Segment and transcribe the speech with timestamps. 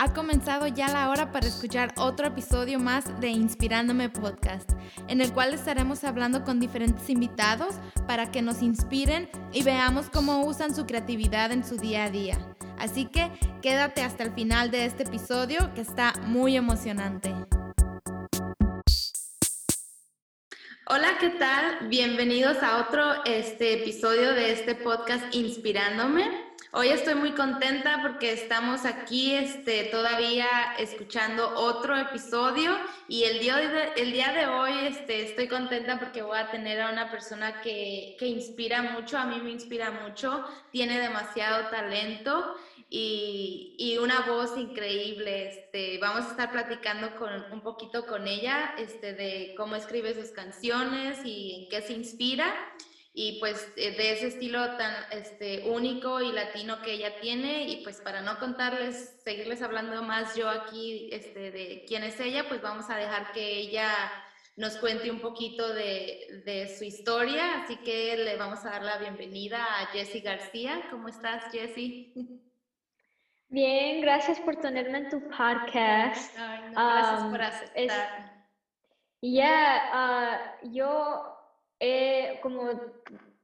[0.00, 4.70] Ha comenzado ya la hora para escuchar otro episodio más de Inspirándome Podcast,
[5.08, 7.74] en el cual estaremos hablando con diferentes invitados
[8.06, 12.38] para que nos inspiren y veamos cómo usan su creatividad en su día a día.
[12.78, 13.28] Así que
[13.60, 17.34] quédate hasta el final de este episodio que está muy emocionante.
[20.86, 21.88] Hola, ¿qué tal?
[21.88, 26.47] Bienvenidos a otro este, episodio de este podcast Inspirándome.
[26.70, 30.46] Hoy estoy muy contenta porque estamos aquí este, todavía
[30.78, 32.76] escuchando otro episodio
[33.08, 36.82] y el día de, el día de hoy este, estoy contenta porque voy a tener
[36.82, 42.54] a una persona que, que inspira mucho, a mí me inspira mucho, tiene demasiado talento
[42.90, 45.48] y, y, una voz increíble.
[45.48, 50.32] Este, vamos a estar platicando con, un poquito con ella este, de cómo escribe sus
[50.32, 52.54] canciones y en qué se inspira
[53.20, 57.82] y pues eh, de ese estilo tan este, único y latino que ella tiene y
[57.82, 62.62] pues para no contarles, seguirles hablando más yo aquí este, de quién es ella, pues
[62.62, 63.90] vamos a dejar que ella
[64.56, 68.98] nos cuente un poquito de, de su historia, así que le vamos a dar la
[68.98, 70.86] bienvenida a Jessie García.
[70.88, 72.12] ¿Cómo estás, Jessie?
[73.48, 76.36] Bien, gracias por tenerme en tu podcast.
[76.36, 78.46] gracias por aceptar.
[79.20, 81.37] Ya, ah, yo
[81.80, 82.70] eh, como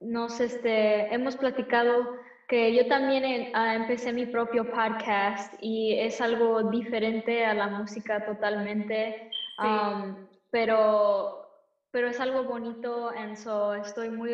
[0.01, 2.19] nos este, hemos platicado
[2.49, 8.25] que yo también ah, empecé mi propio podcast y es algo diferente a la música
[8.27, 10.15] totalmente, um,
[10.51, 11.49] pero,
[11.91, 14.33] pero es algo bonito and so estoy muy,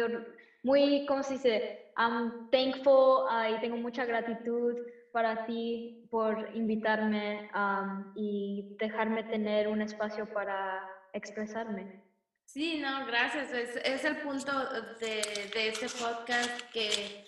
[0.64, 1.92] muy, ¿cómo se dice?
[1.96, 4.76] I'm thankful uh, y tengo mucha gratitud
[5.12, 12.09] para ti por invitarme um, y dejarme tener un espacio para expresarme.
[12.52, 13.52] Sí, no, gracias.
[13.52, 14.50] Es, el punto
[14.98, 15.20] de,
[15.54, 17.24] este podcast que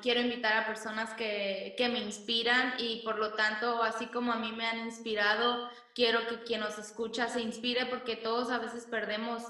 [0.00, 4.50] quiero invitar a personas que, me inspiran y por lo tanto, así como a mí
[4.52, 9.42] me han inspirado, quiero que quien nos escucha se inspire porque todos a veces perdemos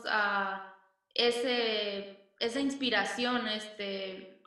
[1.14, 4.42] ese, esa inspiración, este,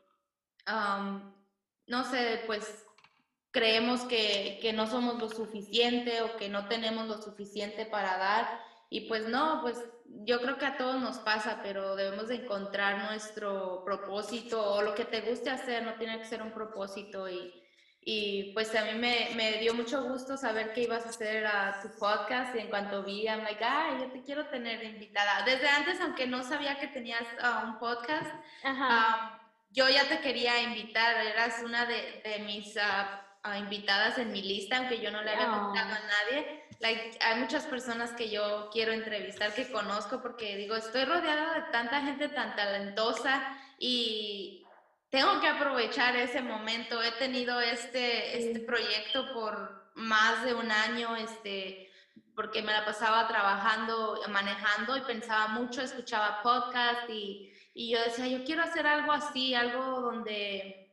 [0.65, 2.85] no sé, pues
[3.51, 8.66] creemos que, que no somos lo suficiente o que no tenemos lo suficiente para dar
[8.89, 13.09] y pues no, pues yo creo que a todos nos pasa, pero debemos de encontrar
[13.09, 17.53] nuestro propósito o lo que te guste hacer, no tiene que ser un propósito y,
[18.01, 21.81] y pues a mí me, me, dio mucho gusto saber que ibas a hacer a
[21.81, 25.43] tu podcast y en cuanto vi, I'm like, ay, yo te quiero tener invitada.
[25.43, 28.33] Desde antes, aunque no sabía que tenías uh, un podcast,
[28.63, 29.37] um,
[29.71, 34.77] yo ya te quería invitar, eras una de, de mis uh, invitadas en mi lista,
[34.77, 36.63] aunque yo no le había contado a nadie.
[37.21, 42.01] Hay muchas personas que yo quiero entrevistar, que conozco, porque digo, estoy rodeada de tanta
[42.01, 44.63] gente tan talentosa y
[45.09, 47.01] tengo que aprovechar ese momento.
[47.01, 51.91] He tenido este, este proyecto por más de un año, este,
[52.35, 58.27] porque me la pasaba trabajando, manejando y pensaba mucho, escuchaba podcast y, y yo decía,
[58.27, 60.86] yo quiero hacer algo así, algo donde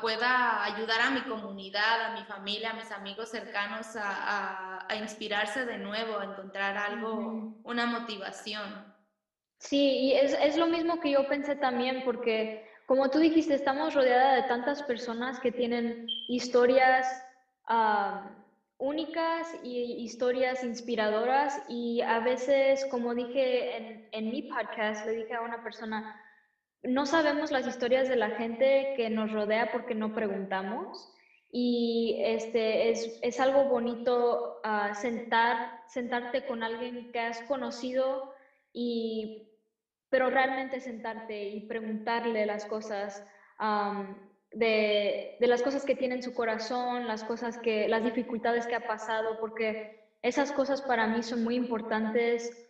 [0.00, 5.78] pueda ayudar a mi comunidad, a mi familia, a mis amigos cercanos a, inspirarse de
[5.78, 8.94] nuevo, a encontrar algo, una motivación.
[9.58, 13.94] Sí, y es, es, lo mismo que yo pensé también, porque como tú dijiste, estamos
[13.94, 17.06] rodeadas de tantas personas que tienen historias
[18.76, 25.34] únicas y historias inspiradoras y a veces, como dije en, en mi podcast, le dije
[25.34, 26.20] a una persona,
[26.84, 31.10] no sabemos las historias de la gente que nos rodea porque no preguntamos.
[31.50, 38.34] Y este, es, algo bonito ah, sentar, sentarte con alguien que has conocido
[38.72, 39.48] y
[40.10, 43.24] pero realmente sentarte y preguntarle las cosas
[44.52, 48.86] de, las cosas que tiene en su corazón, las cosas que, las dificultades que ha
[48.86, 52.68] pasado, porque esas cosas para mí son muy importantes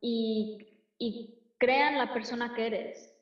[0.00, 3.12] y crean la persona que eres.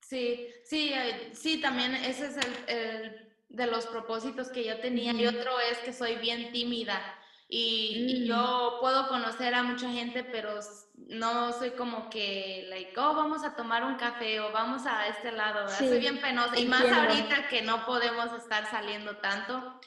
[0.00, 0.92] Sí, sí,
[1.32, 2.36] sí, también ese es
[2.68, 5.12] el, de los propósitos que yo tenía.
[5.12, 7.00] Y otro es que soy bien tímida.
[7.48, 8.26] Y, mm.
[8.26, 10.60] yo puedo conocer a mucha gente, pero
[11.08, 15.32] no soy como que, like, oh, vamos a tomar un café o vamos a este
[15.32, 15.68] lado.
[15.68, 16.58] soy bien penosa.
[16.58, 19.80] Y más ahorita que no podemos estar saliendo tanto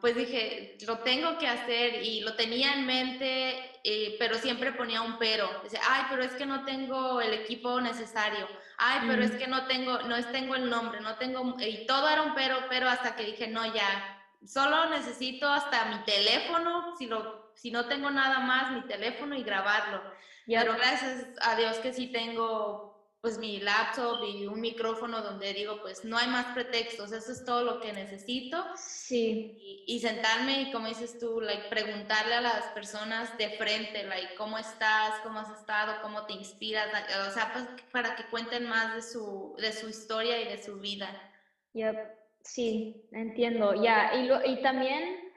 [0.00, 5.02] pues dije, lo tengo que hacer y lo tenía en mente, eh, pero siempre ponía
[5.02, 5.48] un pero.
[5.64, 8.46] Dice, ay, pero es que no tengo el equipo necesario.
[8.78, 12.22] Ay, pero es que no tengo, no tengo el nombre, no tengo, y todo era
[12.22, 17.52] un pero, pero hasta que dije, no, ya, solo necesito hasta mi teléfono, si, lo,
[17.56, 20.02] si no tengo nada más, mi teléfono y grabarlo.
[20.46, 22.85] Pero gracias a Dios que sí tengo
[23.26, 27.44] pues mi laptop y un micrófono donde digo, pues no hay más pretextos, eso es
[27.44, 28.64] todo lo que necesito.
[28.76, 29.84] Sí.
[29.84, 34.58] Y, sentarme y como dices tú, like, preguntarle a las personas de frente, like, ¿cómo
[34.58, 35.18] estás?
[35.24, 36.00] ¿Cómo has estado?
[36.02, 36.86] ¿Cómo te inspiras?
[37.28, 40.78] O sea, pues, para que cuenten más de su, de su historia y de su
[40.78, 41.10] vida.
[41.72, 41.96] Yep.
[42.44, 44.12] Sí, entiendo, ya.
[44.14, 45.32] Y, y también,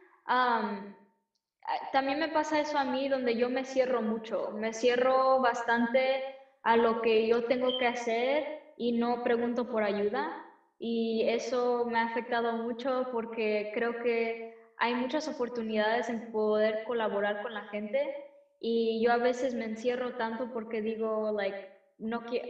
[1.91, 6.77] también me pasa eso a mí donde yo me cierro mucho, me cierro bastante a
[6.77, 10.35] lo que yo tengo que hacer y no pregunto por ayuda.
[10.77, 14.39] Y eso me ha afectado mucho porque creo que
[14.77, 18.15] hay muchas oportunidades en poder colaborar con la gente
[18.59, 21.59] y yo a veces me encierro tanto porque digo, like,
[21.97, 22.47] no quiero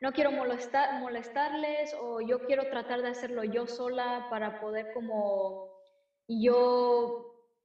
[0.00, 5.60] no quiero molestar, molestarles o yo quiero tratar de hacerlo yo sola para poder como
[6.28, 7.16] yo,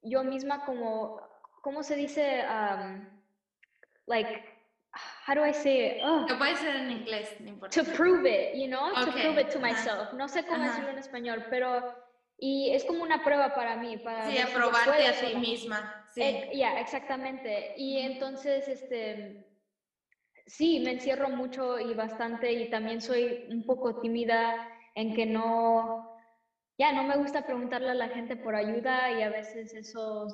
[0.01, 1.15] yo misma como,
[1.61, 2.43] ¿cómo se dice?
[2.47, 3.07] Um,
[4.05, 4.39] like,
[5.27, 6.03] how do I say it?
[6.03, 7.83] Lo puede ser en inglés, no importa.
[7.83, 10.13] To prove it, you know, to prove it to myself.
[10.13, 11.83] No sé cómo decirlo en español, pero
[12.39, 16.05] y es como una prueba para mí, para sí, aprobarte a ti misma.
[16.13, 17.73] Sí, eh, ya, exactamente.
[17.77, 19.45] Y entonces, este,
[20.45, 26.06] sí, me encierro mucho y bastante y también soy un poco tímida en que no,
[26.77, 30.27] ya no me gusta preguntarle a la gente por ayuda y a veces eso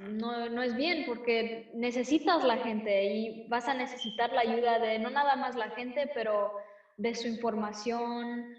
[0.00, 4.98] no, no, es bien porque necesitas la gente y vas a necesitar la ayuda de
[4.98, 6.52] no nada más la gente, pero
[6.96, 8.54] de su información,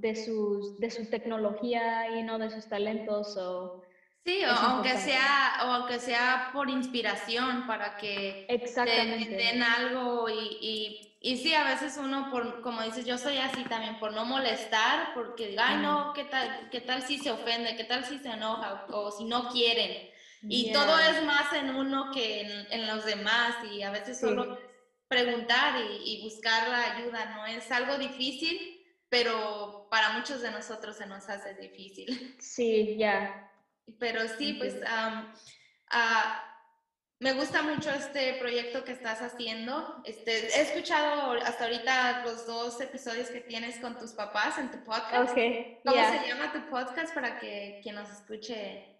[0.00, 3.38] de, sus, de su tecnología y no de sus talentos.
[4.26, 10.58] Sí, o aunque sea, o aunque sea por inspiración para que te, den algo y,
[10.60, 14.24] y, y, sí, a veces uno, por, como dices, yo soy así también, por no
[14.24, 17.76] molestar, porque ay no, ¿qué tal, qué tal si se ofende?
[17.76, 18.86] ¿Qué tal si se enoja?
[18.90, 20.10] O, si no quieren.
[20.42, 24.58] Y todo es más en uno que en, en los demás y a veces solo
[25.06, 27.46] preguntar y, y buscar la ayuda, ¿no?
[27.46, 32.34] Es algo difícil, pero para muchos de nosotros se nos hace difícil.
[32.40, 33.52] Sí, ya.
[33.98, 35.32] Pero sí, pues ah,
[37.18, 40.02] me gusta mucho este proyecto que estás haciendo.
[40.04, 44.84] Este, he escuchado hasta ahorita los dos episodios que tienes con tus papás en tu
[44.84, 45.32] podcast.
[45.32, 48.96] Okay, ¿Cómo se llama tu podcast para que quien nos escuche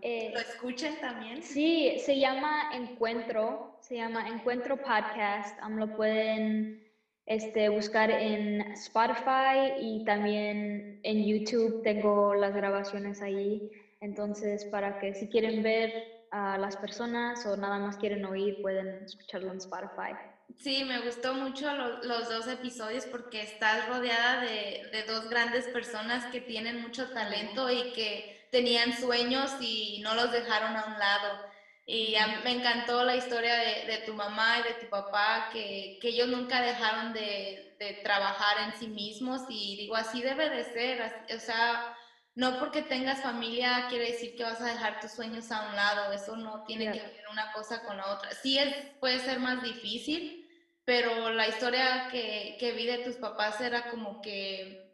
[0.00, 1.42] eh, lo escuchen también?
[1.42, 5.60] Sí, se llama Encuentro, se llama Encuentro Podcast.
[5.68, 6.82] lo pueden
[7.26, 11.82] este, buscar en Spotify y también en YouTube.
[11.82, 13.70] Tengo las grabaciones ahí.
[14.02, 19.04] Entonces, para que si quieren ver a las personas o nada más quieren oír, pueden
[19.04, 20.12] escucharlo en Spotify.
[20.58, 21.72] Sí, me gustó mucho
[22.02, 27.70] los dos episodios porque estás rodeada de, de, dos grandes personas que tienen mucho talento
[27.70, 31.52] y que tenían sueños y no los dejaron a un lado.
[31.86, 36.08] Y me encantó la historia de, de, tu mamá y de tu papá, que, que
[36.08, 41.24] ellos nunca dejaron de, de, trabajar en sí mismos y digo, así debe de ser,
[41.34, 41.96] o sea,
[42.34, 46.12] no porque tengas familia quiere decir que vas a dejar tus sueños a un lado,
[46.12, 48.30] eso no tiene que ver una cosa con la otra.
[48.34, 50.48] Sí es, puede ser más difícil,
[50.84, 54.90] pero la historia que, que vi de tus papás era como que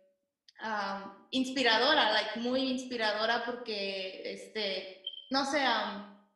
[1.30, 5.62] inspiradora, like, muy inspiradora porque, este, no sé,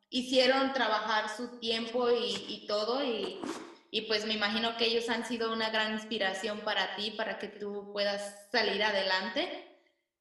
[0.09, 3.41] hicieron trabajar su tiempo y, y todo y,
[3.91, 7.47] y pues me imagino que ellos han sido una gran inspiración para ti, para que
[7.47, 9.72] tú puedas salir adelante.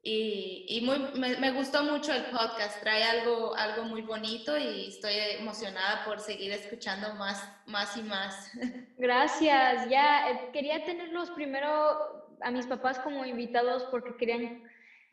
[0.04, 4.88] Y, y muy, me, me, gustó mucho el podcast, trae algo, algo muy bonito y
[4.88, 8.50] estoy emocionada por seguir escuchando más, más y más.
[8.99, 14.64] Gracias, ya eh, quería tenerlos primero a mis papás como invitados porque querían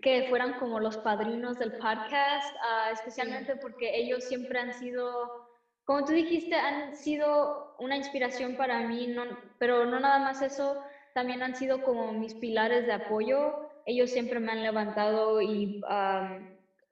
[0.01, 5.49] que fueran como los padrinos del podcast, uh, especialmente porque ellos siempre han sido,
[5.83, 9.23] como tú dijiste, han sido una inspiración para mí, no,
[9.59, 10.81] pero no nada más eso,
[11.13, 15.81] también han sido como mis pilares de apoyo ellos siempre me han levantado y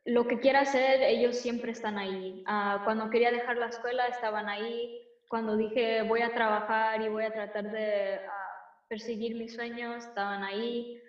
[0.06, 2.44] lo que quiera hacer, ellos siempre están ahí.
[2.48, 5.02] Ah, cuando quería dejar la escuela, estaban ahí.
[5.30, 10.44] Cuando dije voy a trabajar y voy a tratar de ah, perseguir mis sueños, estaban
[10.44, 11.00] ahí.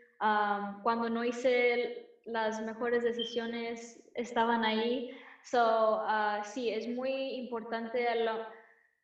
[0.82, 5.16] cuando no hice las mejores decisiones, estaban ahí.
[5.44, 7.12] So, uh, sí, es muy
[7.44, 8.06] importante.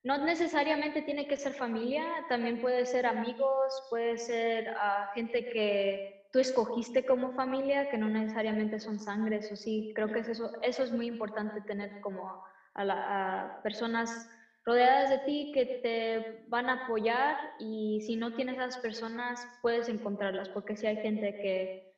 [0.02, 4.74] no necesariamente tiene que ser familia, también puede ser amigos, puede ser
[5.14, 10.18] gente que tú escogiste como familia, que no necesariamente son sangre, eso sí, creo que
[10.18, 12.42] eso, eso es muy importante tener como
[12.74, 14.28] a, personas
[14.64, 19.46] rodeadas de ti que te van a apoyar y si no tienes a esas personas
[19.62, 21.94] puedes encontrarlas porque si hay gente que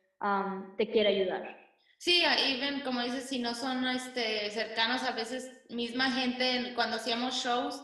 [0.77, 1.57] te quiere ayudar.
[1.97, 7.43] Sí, even como dices, si no son este, cercanos, a veces misma gente, cuando hacíamos
[7.43, 7.81] shows,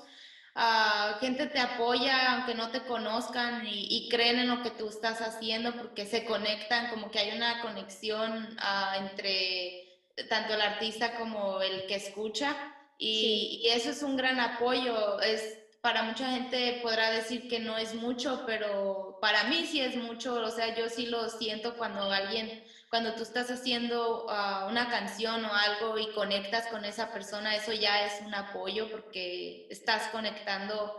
[0.55, 5.22] Ah, gente te apoya aunque no te conozcan y, creen en lo que tú estás
[5.22, 9.89] haciendo porque se conectan, como que hay una conexión ah, entre
[10.29, 12.55] tanto el artista como el que escucha
[12.98, 15.19] y, eso es un gran apoyo.
[15.22, 19.95] Es, para mucha gente podrá decir que no es mucho, pero para mí sí es
[19.98, 20.36] mucho.
[20.36, 22.63] O sea, yo sí lo siento cuando alguien
[22.94, 27.74] cuando tú estás haciendo ah, una canción o algo y conectas con esa persona, eso
[27.74, 30.96] ya es un apoyo porque estás conectando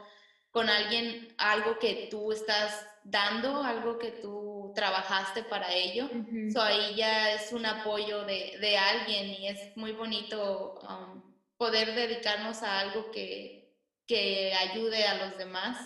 [0.51, 6.11] con alguien algo que tú estás dando, algo que tú trabajaste para ello.
[6.13, 11.23] Uh ahí ya es un apoyo de, de alguien y es muy bonito um,
[11.57, 13.73] poder dedicarnos a algo que,
[14.09, 15.79] que ayude a los demás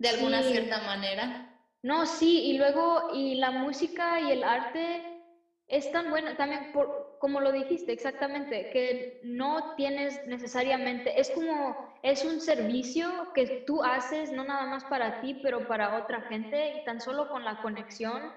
[0.00, 1.54] de alguna cierta manera.
[1.80, 5.07] No, sí, y luego, y la música y el arte
[5.68, 11.76] es tan bueno también, por, como lo dijiste exactamente, que no tienes necesariamente, es como,
[12.02, 16.76] es un servicio que tú haces no nada más para ti, pero para otra gente
[16.76, 18.32] y tan solo con la conexión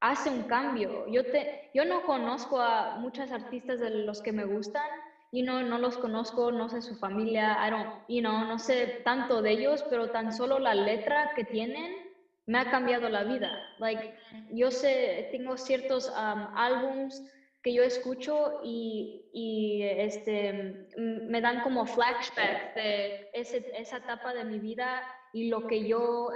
[0.00, 1.06] hace un cambio.
[1.06, 4.90] Yo, te, yo no conozco a muchos artistas de los que me gustan
[5.30, 9.02] y no, no los conozco, no sé su familia, I don't, you know, no sé
[9.04, 12.11] tanto de ellos, pero tan solo la letra que tienen
[12.46, 13.50] me ha cambiado la vida.
[13.78, 14.14] Like,
[14.50, 17.22] yo sé, tengo ciertos um, álbums
[17.62, 24.44] que yo escucho y, y, este, me dan como flashbacks de ese, esa etapa de
[24.44, 26.30] mi vida y lo que yo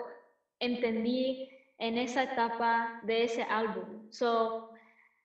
[0.61, 4.11] entendí en esa etapa de ese álbum.
[4.11, 4.71] So,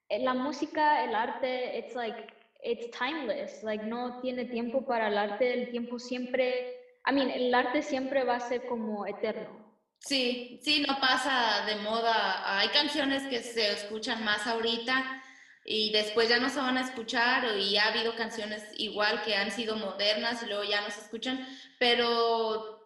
[0.10, 2.28] eh, la música, el arte, it's like,
[2.64, 3.64] it's timeless.
[3.64, 6.76] Like, no tiene tiempo para el arte, el tiempo siempre,
[7.08, 9.61] I mean, el arte siempre va a ser como eterno.
[10.02, 12.58] Sí, sí, no pasa de moda.
[12.60, 15.22] Hay canciones que se escuchan más ahorita
[15.64, 19.52] y después ya no se van a escuchar y ha habido canciones igual que han
[19.52, 21.48] sido modernas y luego ya no se escuchan,
[21.80, 22.82] pero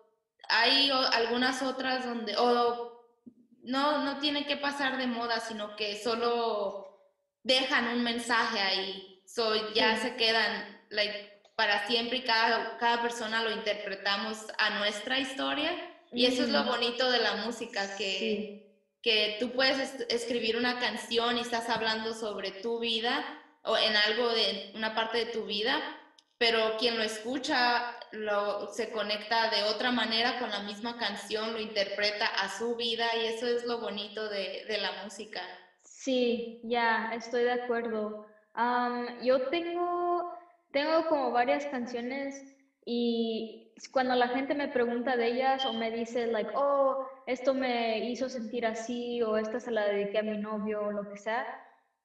[0.50, 3.01] hay algunas otras donde, o
[3.63, 7.00] no, no tiene que pasar de moda, sino que solo
[7.43, 10.84] dejan un mensaje ahí, so, ya se quedan
[11.55, 16.63] para siempre y cada, cada persona lo interpretamos a nuestra historia y eso es lo
[16.63, 22.51] bonito de la música, que, que tú puedes escribir una canción y estás hablando sobre
[22.51, 23.24] tu vida
[23.63, 25.81] o en algo de una parte de tu vida,
[26.38, 31.60] pero quien lo escucha lo, se conecta de otra manera con la misma canción, lo
[31.60, 35.41] interpreta a su vida y eso es lo bonito de, de la música.
[35.84, 38.27] Sí, ya, estoy de acuerdo.
[39.22, 40.31] yo tengo,
[40.72, 42.41] tengo como varias canciones
[42.86, 48.10] y cuando la gente me pregunta de ellas o me dice, like, oh, esto me
[48.10, 51.46] hizo sentir así o esta se la dediqué a mi novio o lo que sea,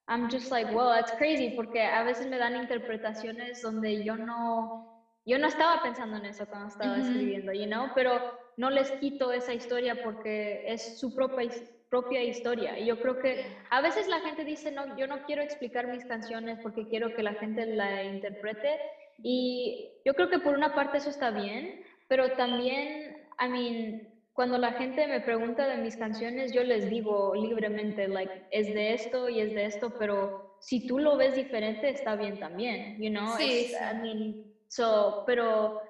[0.09, 5.05] I'm just like, well, that's crazy porque a veces me dan interpretaciones donde yo no,
[5.25, 8.21] yo no estaba pensando en eso cuando estaba escribiendo, you know, pero
[8.57, 11.51] no les quito esa historia porque es su propia,
[11.89, 12.79] propia historia.
[12.79, 16.05] Y yo creo que a veces la gente dice, no, yo no quiero explicar mis
[16.05, 18.81] canciones porque quiero que la gente la interprete
[19.23, 24.59] y yo creo que por una parte eso está bien, pero también, I mean, cuando
[24.59, 29.29] la gente me pregunta de mis canciones, yo les digo libremente, like, es de esto
[29.29, 33.37] y es de esto, pero si tú lo ves diferente, está bien también, you know?
[33.37, 35.81] Sí, I mean, so, pero,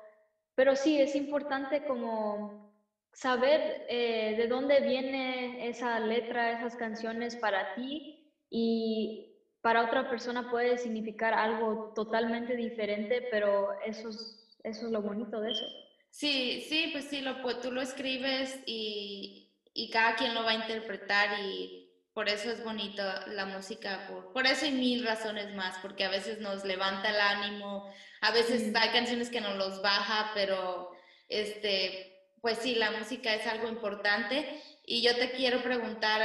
[0.55, 2.75] pero sí, es importante como
[3.13, 9.30] saber eh, de dónde viene esa letra, esas canciones para ti y
[9.63, 15.41] para otra persona puede significar algo totalmente diferente, pero eso es, eso es lo bonito
[15.41, 15.67] de eso.
[16.11, 20.51] Sí, sí, pues sí, lo, pues tú lo escribes y, y cada quien lo va
[20.51, 25.55] a interpretar y por eso es bonito la música, por, por, eso hay mil razones
[25.55, 27.89] más, porque a veces nos levanta el ánimo,
[28.21, 30.91] a veces hay canciones que nos los baja, pero
[31.29, 36.21] este, pues sí, la música es algo importante y yo te quiero preguntar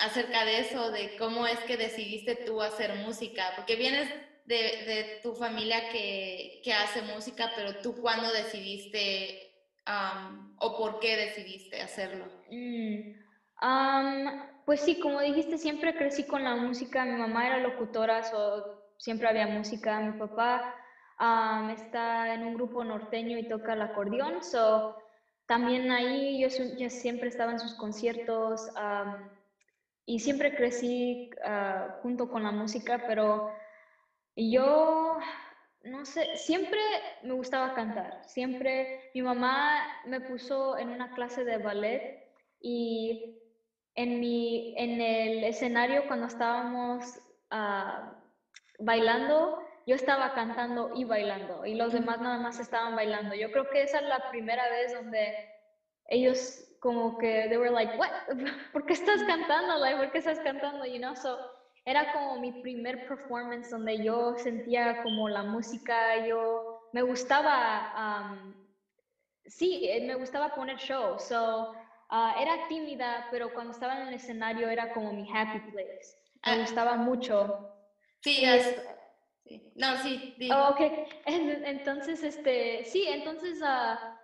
[0.00, 4.08] acerca de eso, de cómo es que decidiste tú hacer música, porque vienes
[4.44, 9.52] de, tu familia que, que, hace música, pero tú cuándo decidiste
[10.60, 12.26] o por qué decidiste hacerlo.
[12.52, 13.14] Mm,
[14.64, 17.04] pues sí, como dijiste, siempre crecí con la música.
[17.04, 19.98] Mi mamá era locutora, so, siempre había música.
[19.98, 20.72] Mi papá
[21.72, 24.96] está en un grupo norteño y toca el acordeón, so
[25.48, 28.68] también ahí yo, siempre estaba en sus conciertos
[30.04, 33.50] y siempre crecí ah, junto con la música, pero
[34.36, 35.18] yo,
[35.84, 36.78] no sé, siempre
[37.22, 43.38] me gustaba cantar, siempre mi mamá me puso en una clase de ballet y
[43.94, 47.18] en, mi, en el escenario cuando estábamos
[47.50, 48.20] ah,
[48.78, 53.34] bailando, yo estaba cantando y bailando y los demás nada más estaban bailando.
[53.34, 55.34] Yo creo que esa es la primera vez donde
[56.08, 58.10] ellos como que they were like, what?
[58.74, 59.78] ¿Por qué estás cantando?
[59.78, 60.84] Like, ¿por qué estás cantando?
[60.84, 61.38] You know, so
[61.86, 68.54] era como mi primer performance donde yo sentía como la música, yo me gustaba, um,
[69.46, 71.72] sí, eh, me gustaba poner show, so
[72.10, 76.14] uh, era tímida, pero cuando estaba en el escenario era como mi happy place.
[76.44, 76.58] Me ah.
[76.58, 77.74] gustaba mucho.
[78.20, 78.76] Sí, es,
[79.74, 80.36] No, sí.
[80.52, 80.80] Oh, ok,
[81.26, 83.60] entonces, este, sí, entonces...
[83.60, 84.18] Uh,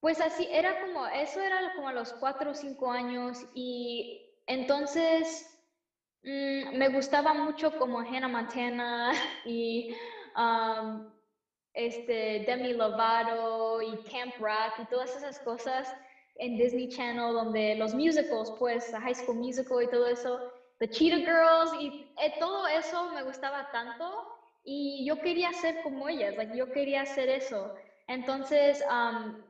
[0.00, 5.46] pues así, era como, eso era como a los cuatro o cinco años y entonces
[6.22, 9.12] mm, me gustaba mucho como Hannah Montana
[9.44, 9.94] y
[10.36, 11.10] um,
[11.74, 15.92] este, Demi Lovato y Camp Rock y todas esas cosas
[16.36, 21.16] en Disney Channel donde los musicals, pues, High School Musical y todo eso, The Cheetah
[21.16, 24.37] Girls y eh, todo eso me gustaba tanto
[24.70, 27.74] y yo quería ser como ellas, like, yo quería hacer eso.
[28.06, 28.84] Entonces,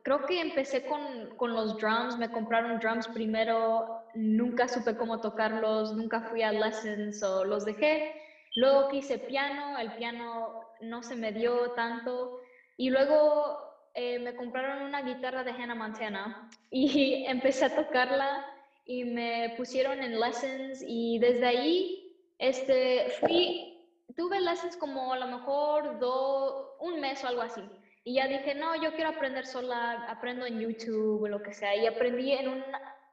[0.02, 5.92] creo que empecé con, con, los drums, me compraron drums primero, nunca supe cómo tocarlos,
[5.96, 8.14] nunca fui a lessons o los dejé.
[8.54, 12.40] Luego quise piano, el piano no se me dio tanto.
[12.76, 13.58] Y luego
[13.94, 18.46] eh, me compraron una guitarra de Hannah Montana y empecé a tocarla
[18.84, 23.77] y me pusieron en lessons y desde ahí este, fui,
[24.18, 27.62] tuve lessons como a lo mejor do, un mes o algo así.
[28.02, 31.76] Y ya dije, no, yo quiero aprender sola, aprendo en YouTube o lo que sea.
[31.76, 32.64] Y aprendí en un,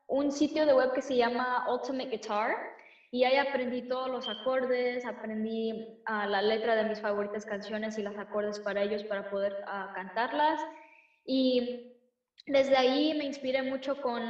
[0.08, 2.56] un sitio de web que se llama Ultimate Guitar.
[3.12, 8.02] Y ahí aprendí todos los acordes, aprendí uh, la letra de mis favoritas canciones y
[8.02, 10.60] los acordes para ellos para poder uh, cantarlas.
[11.24, 11.94] Y
[12.48, 14.24] desde ahí me inspiré mucho con,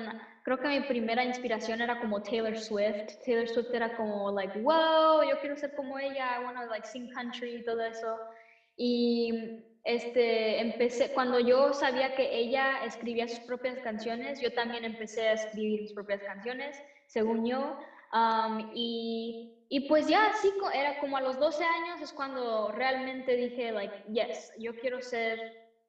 [0.46, 3.20] creo que mi primera inspiración era como Taylor Swift.
[3.26, 6.86] Taylor Swift era como, like, wow, yo quiero ser como ella, I want to, like,
[6.86, 8.20] sing country y todo eso.
[8.78, 15.30] Y este, empecé, cuando yo sabía que ella escribía sus propias canciones, yo también empecé
[15.30, 17.80] a escribir mis propias canciones, según yo.
[18.76, 23.72] y, y, pues ya así era como a los 12 años es cuando realmente dije,
[23.72, 25.40] like, yes, yo quiero ser,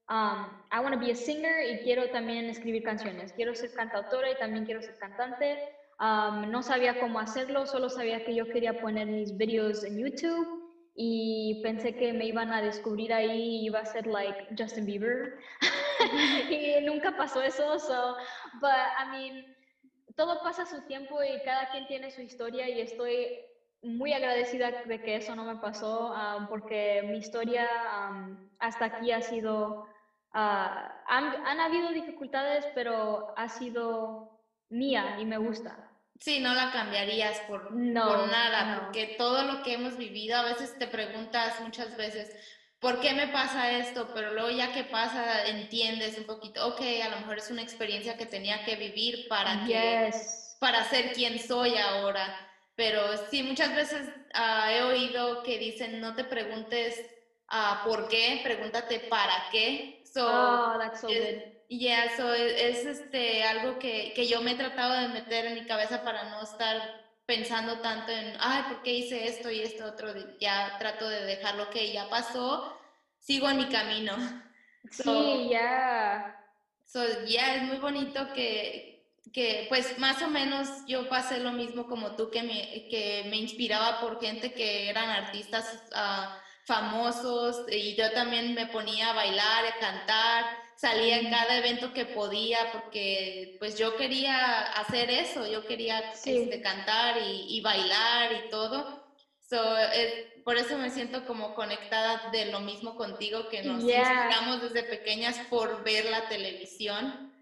[0.09, 3.33] um, I want to be a singer y quiero también escribir canciones.
[3.33, 5.59] Quiero ser cantautora y también quiero ser cantante.
[5.99, 10.67] no sabía cómo hacerlo, solo sabía que yo quería poner mis videos en YouTube
[10.97, 15.39] y pensé que me iban a descubrir ahí y iba a ser like Justin Bieber
[16.51, 18.17] y nunca pasó eso so
[18.63, 19.57] but I mean
[20.17, 23.29] todo pasa su tiempo y cada quien tiene su historia y estoy
[23.83, 27.69] muy agradecida de que eso no me pasó um, porque mi historia
[28.11, 29.87] um, hasta aquí ha sido
[30.39, 35.87] han, han habido dificultades pero ha sido mía y me gusta
[36.21, 40.87] Sí, no la cambiarías por, nada, porque todo lo que hemos vivido, a veces te
[40.87, 42.35] preguntas muchas veces,
[42.81, 44.11] ¿por qué me pasa esto?
[44.15, 48.17] Pero luego ya que pasa, entiendes un poquito, ok, a lo mejor es una experiencia
[48.17, 50.11] que tenía que vivir para, que,
[50.59, 52.35] para ser quien soy ahora.
[52.75, 56.99] Pero sí, muchas veces ah, he oído que dicen, no te preguntes
[57.51, 60.03] uh, por qué, pregúntate para qué.
[60.05, 64.57] So, oh, that's so good y eso es, este, algo que, que, yo me he
[64.57, 68.93] tratado de meter en mi cabeza para no estar pensando tanto en, ay, ¿por qué
[68.93, 70.15] hice esto y esto otro?
[70.39, 72.79] Ya trato de dejar lo que ya pasó,
[73.19, 74.17] sigo en mi camino.
[74.89, 76.41] Sí, ya.
[77.27, 82.15] ya es muy bonito que, que, pues más o menos yo pasé lo mismo como
[82.15, 88.13] tú, que me, que me inspiraba por gente que eran artistas uh, famosos y yo
[88.13, 93.79] también me ponía a bailar, a cantar salía en cada evento que podía porque pues
[93.79, 99.05] yo quería hacer eso, yo quería este, cantar y, bailar y todo.
[99.49, 99.59] So,
[100.45, 105.39] por eso me siento como conectada de lo mismo contigo que nos inspiramos desde pequeñas
[105.49, 107.33] por ver la televisión,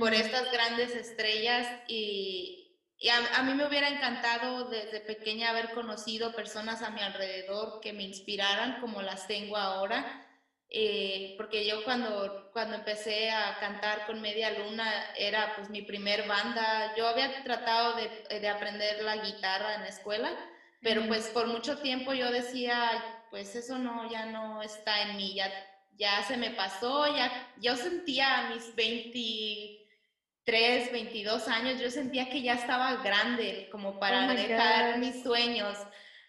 [0.00, 0.14] por mm.
[0.14, 2.61] estas grandes estrellas y,
[3.02, 7.80] y a, a, mí me hubiera encantado desde pequeña haber conocido personas a mi alrededor
[7.80, 10.22] que me inspiraran como las tengo ahora
[10.74, 16.26] eh, porque yo cuando, cuando empecé a cantar con Media Luna era pues mi primer
[16.26, 20.30] banda, yo había tratado de, de aprender la guitarra en la escuela,
[20.80, 25.34] pero pues por mucho tiempo yo decía, pues eso no, ya no está en mí,
[25.34, 25.52] ya,
[25.98, 29.81] ya se me pasó, ya, yo sentía a mis 23,
[30.46, 35.76] 22 años, yo sentía que ya estaba grande como para oh dejar mis sueños.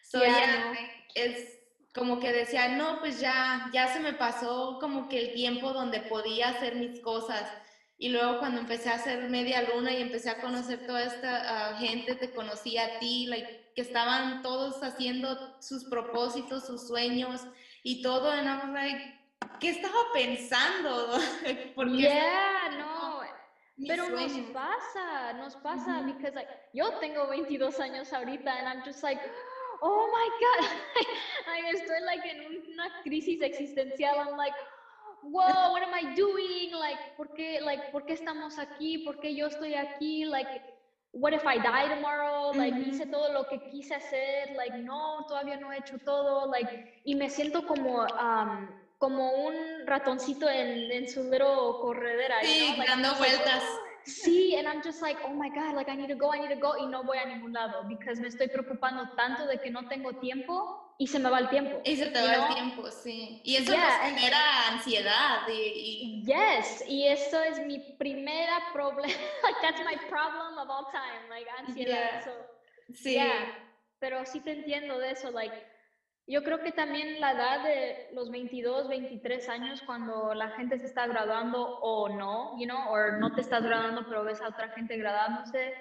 [0.02, 0.74] So, ya,
[1.16, 1.60] es,
[1.94, 6.02] como que decía, no, pues ya, ya se me pasó como que el tiempo donde
[6.02, 7.52] podía hacer mis cosas.
[7.98, 11.78] Y luego cuando empecé a hacer media luna y empecé a conocer toda esta ah,
[11.78, 17.42] gente, te conocí a ti, like, que estaban todos haciendo sus propósitos, sus sueños,
[17.84, 19.20] y todo, and I was like,
[19.60, 21.20] ¿qué estaba pensando?
[21.76, 23.23] Porque yeah, no.
[23.76, 29.02] Pero nos pasa, nos pasa, because like, yo tengo 22 años ahorita, and I'm just
[29.02, 29.20] like,
[29.82, 30.70] oh my God,
[31.48, 34.54] I estoy like en una crisis existencial, I'm like,
[35.24, 36.72] whoa, what am I doing?
[36.72, 39.00] Like, ¿por qué, like, ¿por qué estamos aquí?
[39.00, 40.26] ¿Por qué yo estoy aquí?
[40.26, 40.62] Like,
[41.12, 42.52] what if I die tomorrow?
[42.54, 44.56] Like, hice todo lo que quise hacer.
[44.56, 46.48] Like, no, todavía no he hecho todo.
[46.48, 48.68] Like, y me siento como, um,
[49.04, 49.54] como un
[49.86, 52.38] ratoncito en, en su little corredera.
[52.42, 53.62] Sí, dando vueltas.
[54.06, 56.56] sí, and I'm just like, oh my God, like, I need to go, I need
[56.56, 56.78] to go.
[56.78, 60.14] Y no voy a ningún lado, because me estoy preocupando tanto de que no tengo
[60.22, 61.82] tiempo y se me va el tiempo.
[61.84, 63.42] Y se te va el tiempo, sí.
[63.44, 65.50] Y eso genera ansiedad.
[65.50, 69.14] Y, Yes, y eso es mi primera problema.
[69.44, 72.24] like, that's my problem of all time, like, ansiedad.
[72.94, 73.20] sí.
[74.00, 75.73] Pero sí te entiendo de eso, like,
[76.26, 80.86] yo creo que también la edad de los 22, 23 años, cuando la gente se
[80.86, 84.70] está graduando o no, you know, o no te estás graduando, pero ves a otra
[84.70, 85.74] gente graduándose,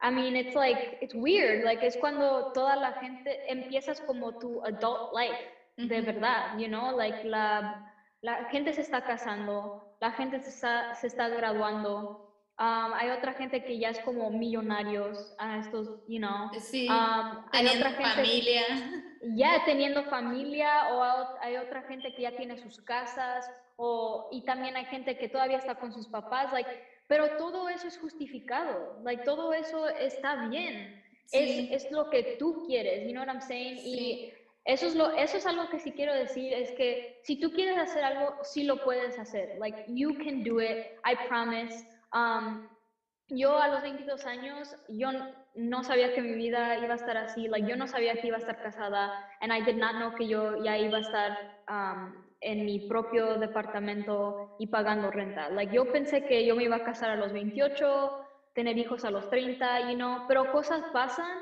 [0.00, 1.64] I mean, it's like, it's weird.
[1.64, 5.38] Like, es cuando toda la gente empiezas como tu adult life,
[5.76, 10.94] de verdad, you know, like, la, la gente se está casando, la gente se está,
[10.94, 12.25] se está graduando.
[12.58, 16.48] Um, hay otra gente que ya es como millonarios, a estos, you know.
[16.58, 18.62] Sí, um, hay otra gente, familia.
[19.34, 21.02] Ya teniendo familia, o
[21.42, 25.58] hay otra gente que ya tiene sus casas, o, y también hay gente que todavía
[25.58, 26.70] está con sus papás, like,
[27.06, 31.04] pero todo eso es justificado, like, todo eso está bien.
[31.32, 33.78] Es, es, lo que tú quieres, you know what I'm saying?
[33.84, 34.32] Y
[34.64, 37.76] eso es, lo, eso es algo que sí quiero decir, es que si tú quieres
[37.76, 39.58] hacer algo, sí lo puedes hacer.
[39.58, 41.84] Like, you can do it, I promise.
[42.12, 42.68] Um,
[43.28, 45.10] yo a los 22 años, yo
[45.56, 48.36] no sabía que mi vida iba a estar así, like, yo no sabía que iba
[48.36, 52.24] a estar casada, and I did not know que yo ya iba a estar um,
[52.40, 55.48] en mi propio departamento y pagando renta.
[55.50, 59.10] Like, yo pensé que yo me iba a casar a los 28, tener hijos a
[59.10, 61.38] los 30, you know, pero cosas pasan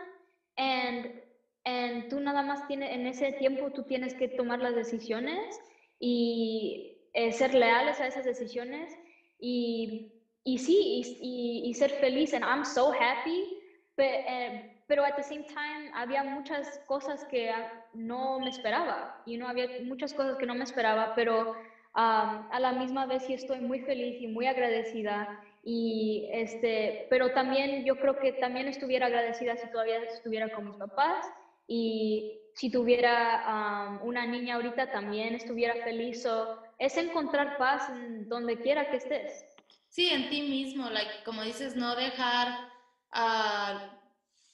[0.57, 1.21] and,
[1.65, 5.61] and tú nada más tienes, en ese tiempo tú tienes que tomar las decisiones
[6.01, 8.93] y eh, ser leales a esas decisiones
[9.39, 10.11] y,
[10.45, 12.35] y sí, y, y, ser feliz.
[12.35, 13.61] And I'm so happy.
[13.97, 17.51] Eh, pero at the same time había muchas cosas que
[17.95, 21.57] no me esperaba, y no había muchas cosas que no me esperaba, pero
[21.95, 27.85] a la misma vez sí estoy muy feliz y muy agradecida y este, pero también
[27.85, 31.25] yo creo que también estuviera agradecida si todavía estuviera con mis papás
[31.69, 37.89] y si tuviera una niña ahorita también estuviera feliz o es encontrar paz
[38.27, 39.54] donde quiera que estés.
[39.95, 42.69] Sí, en ti mismo, like, como dices, no dejar
[43.13, 43.97] a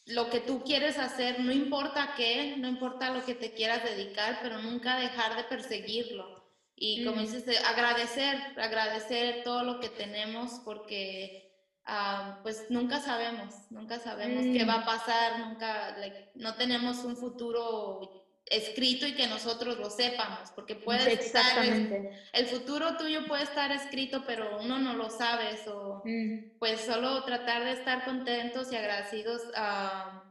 [0.05, 4.41] lo que tú quieres hacer, no importa qué, no importa lo que te quieras dedicar,
[4.43, 6.45] pero nunca dejar de perseguirlo.
[6.77, 11.51] Y como dices, agradecer, agradecer todo lo que tenemos porque
[11.87, 14.85] ah, pues nunca sabemos, nunca sabemos qué va a mm.
[14.85, 15.97] pasar, nunca,
[16.35, 18.20] no tenemos un futuro
[18.51, 24.25] escrito y que nosotros lo sepamos, porque puede estar, el, futuro tuyo puede estar escrito,
[24.27, 26.59] pero uno no lo sabe, o mm.
[26.59, 30.25] pues solo tratar de estar contentos y agradecidos ah,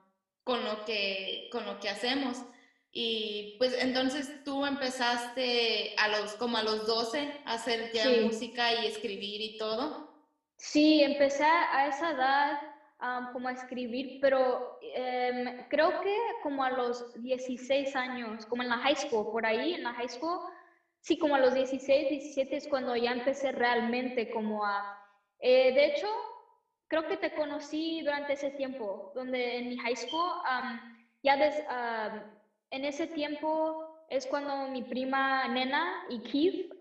[0.43, 2.37] con, lo que, con lo que hacemos.
[2.91, 8.73] Y pues entonces tú empezaste a los, como a los 12 a hacer ya música
[8.73, 10.09] y escribir y todo.
[10.57, 12.68] Sí, empecé a esa edad
[13.31, 18.77] como a escribir, pero em, creo que como a los 16 años, como en la
[18.77, 20.39] high school, por ahí, en la high school,
[20.99, 24.97] sí, como a los 16, 17 es cuando ya empecé realmente como a...
[25.39, 26.07] Eh, de hecho,
[26.89, 30.31] creo que te conocí durante ese tiempo, donde en mi high school,
[31.23, 31.63] ya des,
[32.71, 36.73] en ese tiempo es cuando mi prima Nena y Keith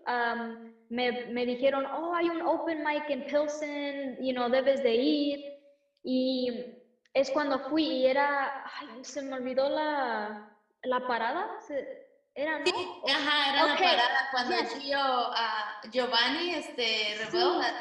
[0.89, 5.58] me, me, dijeron, oh, hay un open mic en Pilsen, you know, debes de ir.
[6.03, 6.65] Y
[7.13, 11.49] es cuando fui y era, ay, se me olvidó la, la parada,
[12.33, 12.65] era, ¿no?
[12.65, 12.73] Sí,
[13.11, 14.55] ajá, era la parada cuando
[15.91, 17.13] Giovanni, este,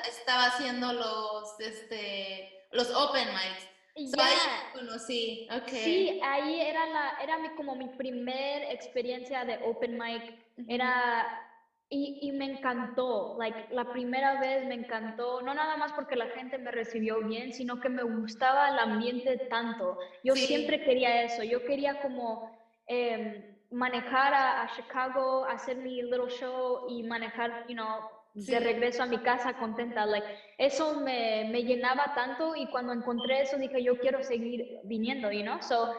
[0.09, 3.69] estaba haciendo los, este, los open mics.
[4.13, 4.37] So ahí
[4.73, 5.85] conocí, okay.
[5.85, 10.23] Sí, ahí era, la, era mi, como mi primer experiencia de open mic.
[10.69, 11.48] Era
[11.91, 16.27] y, y, me encantó, like, la primera vez me encantó, no nada más porque la
[16.29, 19.99] gente me recibió bien, sino que me gustaba el ambiente tanto.
[20.23, 22.51] Yo siempre quería eso, yo quería como
[22.89, 28.01] eh, manejar a, a, Chicago, hacer mi little show y manejar, you know,
[28.35, 30.05] de regreso a mi casa contenta.
[30.05, 30.27] Like,
[30.59, 35.43] eso me, me, llenaba tanto y cuando encontré eso dije, yo quiero seguir viniendo, you
[35.43, 35.63] know.
[35.63, 35.95] So,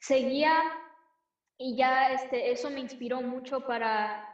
[0.00, 0.54] seguía
[1.58, 4.30] y ya este, eso me inspiró mucho para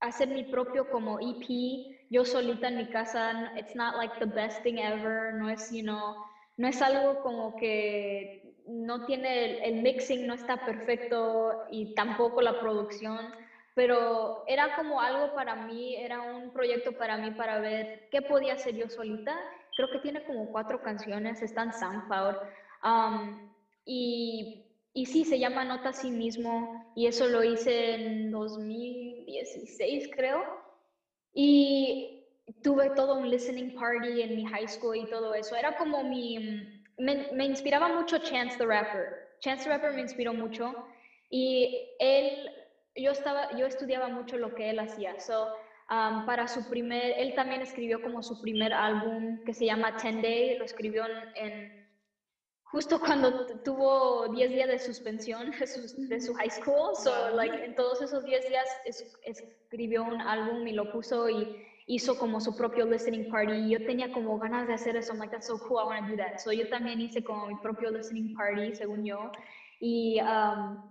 [0.00, 4.62] hacer mi propio como EP, yo solita en mi casa, it's not like the best
[4.62, 6.16] thing ever, no es, you know,
[6.56, 12.60] no es algo como que no tiene el, mixing, no está perfecto y tampoco la
[12.60, 13.34] producción,
[13.74, 18.54] pero era como algo para mí, era un proyecto para mí para ver qué podía
[18.54, 19.38] hacer yo solita.
[19.76, 22.36] Creo que tiene como cuatro canciones, están SoundCloud.
[22.82, 23.52] Um,
[23.84, 24.67] y
[24.98, 30.42] y sí, se llama Nota a sí mismo y eso lo hice en 2016, creo.
[31.32, 32.26] Y
[32.64, 35.54] tuve todo un listening party en mi high school y todo eso.
[35.54, 36.82] Era como mi...
[36.98, 39.36] Me, me inspiraba mucho Chance the Rapper.
[39.38, 40.74] Chance the Rapper me inspiró mucho
[41.30, 42.50] y él,
[42.96, 45.20] yo, estaba, yo estudiaba mucho lo que él hacía.
[45.20, 45.46] So,
[45.90, 50.20] um, para su primer, él también escribió como su primer álbum que se llama Ten
[50.22, 51.04] Day, lo escribió
[51.36, 51.77] en
[52.70, 55.50] justo cuando tuvo 10 días de suspensión
[55.96, 56.94] de su, high school.
[56.96, 58.66] So, like, en todos esos 10 días
[59.24, 63.70] escribió un álbum y lo puso y hizo como su propio listening party.
[63.70, 65.12] Yo tenía como ganas de hacer eso.
[65.12, 66.40] I'm like, that's so cool, I want to do that.
[66.40, 69.32] So, yo también hice como mi propio listening party, según yo.
[69.80, 70.82] Y um,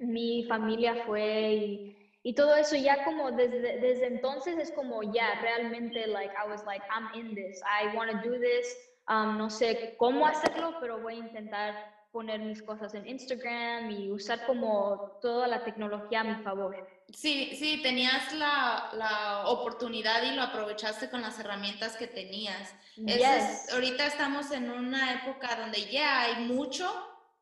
[0.00, 2.76] mi familia fue y, y, todo eso.
[2.76, 7.34] Ya como desde, desde entonces es como, ya, realmente, like, I was like, I'm in
[7.34, 7.60] this.
[7.62, 8.74] I want to do this
[9.08, 14.44] no sé cómo hacerlo, pero voy a intentar poner mis cosas en Instagram y usar
[14.44, 16.86] como toda la tecnología a mi favor.
[17.10, 22.74] Sí, sí, tenías la, la oportunidad y lo aprovechaste con las herramientas que tenías.
[23.72, 26.86] ahorita estamos en una época donde ya hay mucho,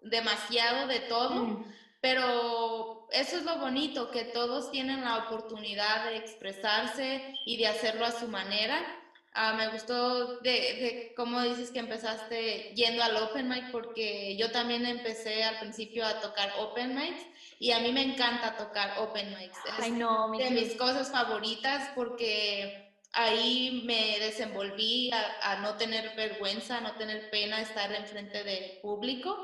[0.02, 1.64] demasiado de todo, mm.
[2.00, 8.06] pero eso es lo bonito, que todos tienen la oportunidad de expresarse y de hacerlo
[8.06, 8.99] a su manera
[9.32, 14.84] Ah, me gustó de, cómo dices que empezaste yendo al open mic, porque yo también
[14.84, 17.22] empecé al principio a tocar open mics
[17.60, 19.56] y a mí me encanta tocar open mics.
[19.78, 26.94] Es de mis cosas favoritas porque ahí me desenvolví a, no tener vergüenza, a no
[26.94, 29.36] tener pena estar enfrente del público.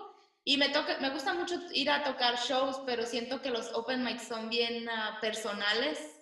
[0.42, 4.02] Y me, toca, me gusta mucho ir a tocar shows, pero siento que los open
[4.02, 6.15] mics son bien uh, personales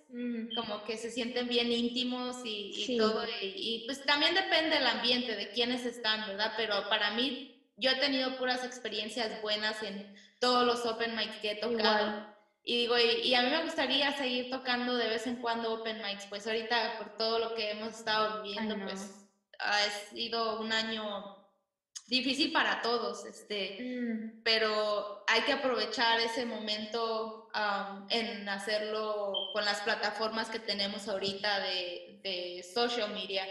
[0.55, 3.24] como que se sienten bien íntimos y, todo.
[3.40, 6.53] Y, pues también depende del ambiente, de quiénes están, ¿verdad?
[6.57, 11.53] Pero para mí, yo he tenido puras experiencias buenas en todos los open mics que
[11.53, 12.33] he tocado.
[12.62, 16.27] Y digo, y, a mí me gustaría seguir tocando de vez en cuando open mics,
[16.27, 21.44] pues ahorita por todo lo que hemos estado viviendo, pues ha sido un año
[22.07, 24.42] difícil para todos, este, mm.
[24.44, 27.43] pero hay que aprovechar ese momento
[28.10, 33.46] en hacerlo con las plataformas que tenemos ahorita de, de social media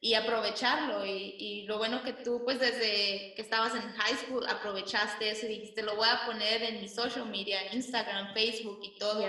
[0.00, 1.04] y aprovecharlo.
[1.04, 5.50] Y, lo bueno que tú, pues desde que estabas en high school, aprovechaste eso y
[5.50, 9.26] dijiste, lo voy a poner en mi social media, Instagram, Facebook y todo,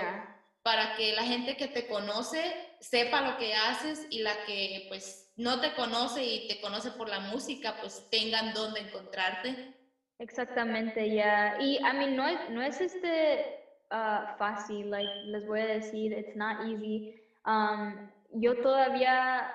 [0.62, 5.32] para que la gente que te conoce sepa lo que haces y la que pues
[5.36, 9.74] no te conoce y te conoce por la música, pues tengan dónde encontrarte.
[10.18, 11.56] Exactamente, ya.
[11.60, 13.57] Y a mí no es, no es este
[13.90, 17.14] uh, fácil, like, les voy a decir, it's not easy.
[17.44, 19.50] Um, yo todavía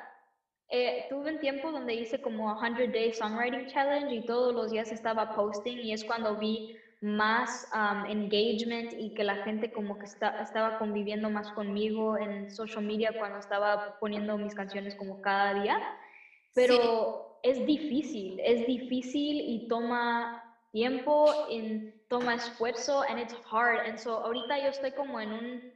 [0.69, 4.91] eh, tuve un tiempo donde hice como 100 Day Songwriting Challenge y todos los días
[4.91, 10.05] estaba posting y es cuando vi más um, engagement y que la gente como que
[10.05, 15.79] estaba conviviendo más conmigo en social media cuando estaba poniendo mis canciones como cada día.
[16.55, 20.41] Pero es difícil, es difícil y toma
[20.71, 23.79] tiempo, y toma esfuerzo and it's hard.
[23.87, 25.73] And so ahorita yo estoy como en un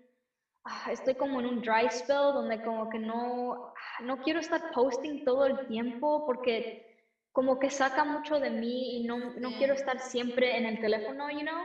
[0.65, 5.25] ah, estoy como en un dry spell donde como que no no quiero estar posting
[5.25, 6.85] todo el tiempo porque
[7.31, 11.29] como que saca mucho de mí y no, no quiero estar siempre en el teléfono,
[11.29, 11.63] you know,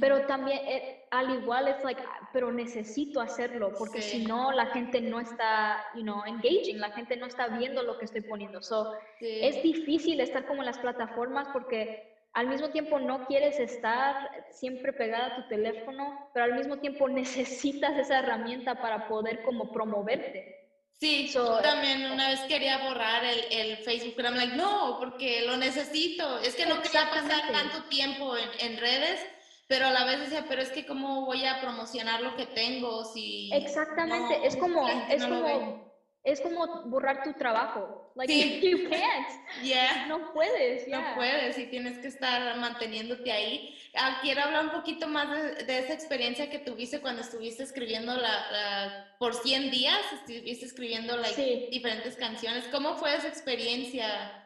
[0.00, 4.66] pero también eh, al igual es like, ah, pero necesito hacerlo porque si no la
[4.66, 8.62] gente no está, you know, engaging, la gente no está viendo lo que estoy poniendo.
[8.62, 14.46] So, es difícil estar como en las plataformas porque al mismo tiempo no quieres estar
[14.50, 19.70] siempre pegada a tu teléfono, pero al mismo tiempo necesitas esa herramienta para poder como
[19.72, 20.58] promoverte.
[20.98, 25.42] Sí, yo también una vez quería borrar el, el, Facebook, pero I'm like, no, porque
[25.42, 26.38] lo necesito.
[26.38, 29.20] Es que no quería pasar tanto tiempo en, en, redes,
[29.66, 33.04] pero a la vez decía, pero es que cómo voy a promocionar lo que tengo
[33.04, 33.50] si...
[33.52, 35.91] Exactamente, es como, es como
[36.24, 38.12] es como borrar tu trabajo.
[38.14, 38.60] Like, sí.
[38.70, 39.26] you can't.
[39.62, 40.06] Yeah.
[40.06, 40.86] No puedes.
[40.86, 43.76] No puedes y tienes que estar manteniéndote ahí.
[43.94, 45.28] Ah, quiero hablar un poquito más
[45.66, 51.68] de, esa experiencia que tuviste cuando estuviste escribiendo la, por 100 días, estuviste escribiendo like,
[51.70, 52.68] diferentes canciones.
[52.68, 54.38] ¿Cómo fue esa experiencia?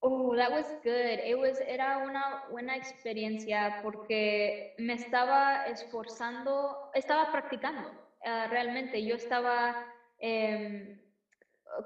[0.00, 1.18] Oh, that was good.
[1.24, 9.02] It was, era una buena experiencia porque me estaba esforzando, estaba practicando uh, realmente.
[9.02, 9.93] Yo estaba
[10.26, 10.98] eh,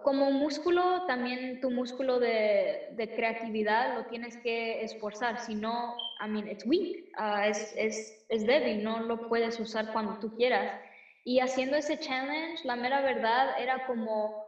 [0.05, 6.29] como músculo, también tu músculo de, de, creatividad lo tienes que esforzar, si no, I
[6.29, 10.81] mean, it's weak, uh, es, es, es débil, no lo puedes usar cuando tú quieras.
[11.25, 14.47] Y haciendo ese challenge, la mera verdad era como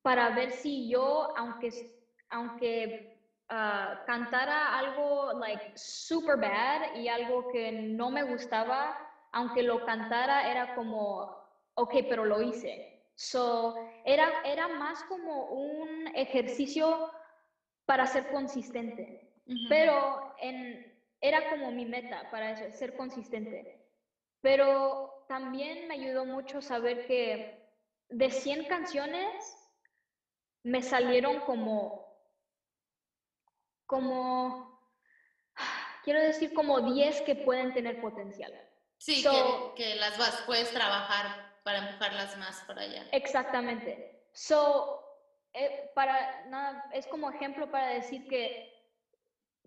[0.00, 1.70] para ver si yo, aunque,
[2.30, 8.96] aunque uh, cantara algo like super bad y algo que no me gustaba,
[9.32, 11.36] aunque lo cantara, era como,
[11.74, 12.93] ok, pero lo hice.
[13.16, 17.10] So, era, era más como un ejercicio
[17.86, 19.32] para ser consistente,
[19.68, 23.86] pero en, era como mi meta para eso, ser consistente.
[24.40, 27.64] Pero también me ayudó mucho saber que
[28.08, 29.56] de 100 canciones
[30.64, 32.04] me salieron como,
[33.86, 34.80] como,
[36.02, 38.52] quiero decir, como 10 que pueden tener potencial.
[38.98, 43.04] Sí, que, que, las vas, puedes trabajar para empujarlas más para allá.
[43.10, 44.22] Exactamente.
[44.32, 45.02] So,
[45.54, 48.70] eh, para nada, es como ejemplo para decir que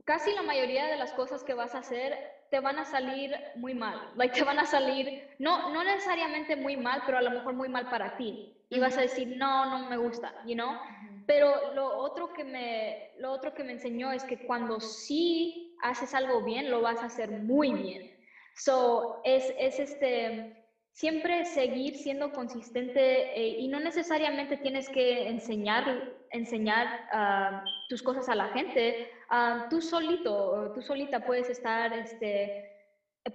[0.06, 3.74] casi la mayoría de las cosas que vas a hacer te van a salir muy
[3.74, 4.12] mal.
[4.16, 7.68] Like, te van a salir, no, no necesariamente muy mal, pero a lo mejor muy
[7.68, 8.54] mal para ti.
[8.70, 10.78] Y vas a decir, no, no me gusta, you know?
[11.26, 16.14] Pero lo otro, que me, lo otro que me enseñó es que cuando sí haces
[16.14, 18.18] algo bien, lo vas a hacer muy bien.
[18.56, 20.57] So, es, es este,
[20.98, 25.86] siempre seguir siendo consistente eh, y no necesariamente tienes que enseñar,
[26.32, 29.12] enseñar uh, tus cosas a la gente.
[29.30, 32.68] Uh, tú solito, tú solita puedes estar este,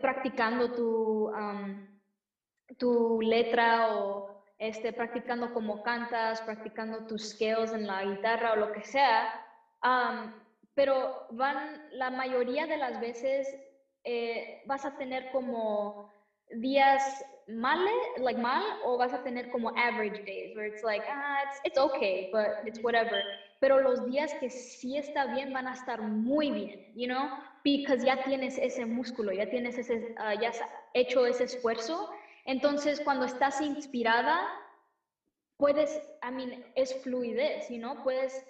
[0.01, 1.31] practicando tu,
[2.79, 8.73] tu letra o este, practicando cómo cantas, practicando tus skills en la guitarra o lo
[8.73, 9.41] que sea.
[10.75, 13.47] Pero van, la mayoría de las veces
[14.03, 16.12] eh, vas a tener como
[16.61, 17.79] días mal,
[18.19, 21.79] like mal, o vas a tener como average days, where it's like, ah, it's, it's
[21.79, 23.23] okay, but it's whatever.
[23.61, 27.31] Pero los días que sí está bien van a estar muy bien, you know,
[27.65, 30.61] because ya tienes ese músculo, ya tienes ese, uh, ya has
[30.95, 32.11] hecho ese esfuerzo.
[32.45, 34.49] Entonces, cuando estás inspirada,
[35.59, 38.45] puedes, I mean, es fluidez, you know, puedes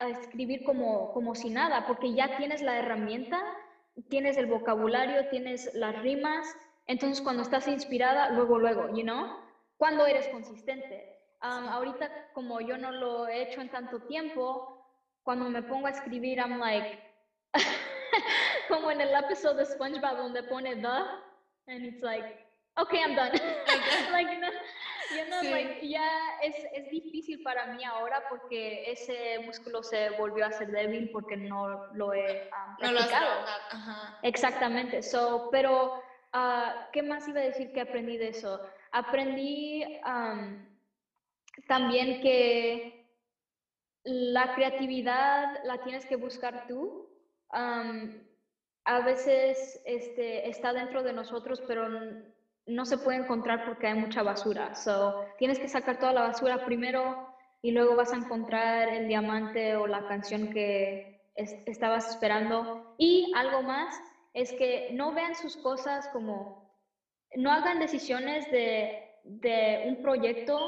[0.00, 3.40] uh, escribir como, como si nada, porque ya tienes la herramienta,
[4.10, 6.46] tienes el vocabulario, tienes las rimas,
[6.92, 9.38] entonces, cuando estás inspirada, luego, luego, you know,
[9.78, 11.08] cuando eres consistente.
[11.42, 14.86] Um, ahorita, como yo no lo he hecho en tanto tiempo,
[15.24, 16.98] cuando me pongo a escribir, I'm like,
[18.68, 22.26] como en el episodio de SpongeBob donde pone the, and it's like,
[22.78, 23.32] okay, I'm done.
[24.12, 24.50] like, you know,
[25.16, 26.06] you know, like, ya
[26.42, 31.38] es, es difícil para mí ahora porque ese músculo se volvió a ser débil porque
[31.38, 33.46] no lo he um, practicado.
[33.72, 35.02] No Exactamente.
[35.02, 36.02] So, pero
[36.32, 38.60] Ah, ¿Qué más iba a decir que aprendí de eso?
[38.90, 39.84] Aprendí
[41.68, 43.06] también que
[44.04, 47.08] la creatividad la tienes que buscar tú.
[48.84, 51.88] a veces este, está dentro de nosotros, pero
[52.66, 54.74] no se puede encontrar porque hay mucha basura.
[54.74, 57.28] So, tienes que sacar toda la basura primero
[57.60, 62.94] y luego vas a encontrar el diamante o la canción que estabas esperando.
[62.98, 63.94] Y algo más,
[64.34, 66.70] es que no vean sus cosas como,
[67.36, 70.58] no hagan decisiones de, de un proyecto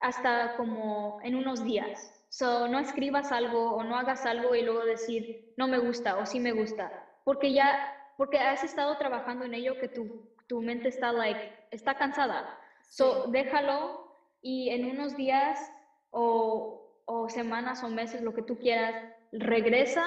[0.00, 2.10] hasta como en unos días.
[2.28, 6.26] So, no escribas algo o no hagas algo y luego decir, no me gusta o
[6.26, 6.90] sí me gusta,
[7.24, 11.94] porque ya, porque has estado trabajando en ello que tu, tu mente está, like, está
[11.94, 12.58] cansada.
[12.88, 14.04] So, déjalo
[14.42, 15.72] y en unos días
[16.10, 18.94] o, o semanas o meses, lo que tú quieras,
[19.32, 20.04] regresa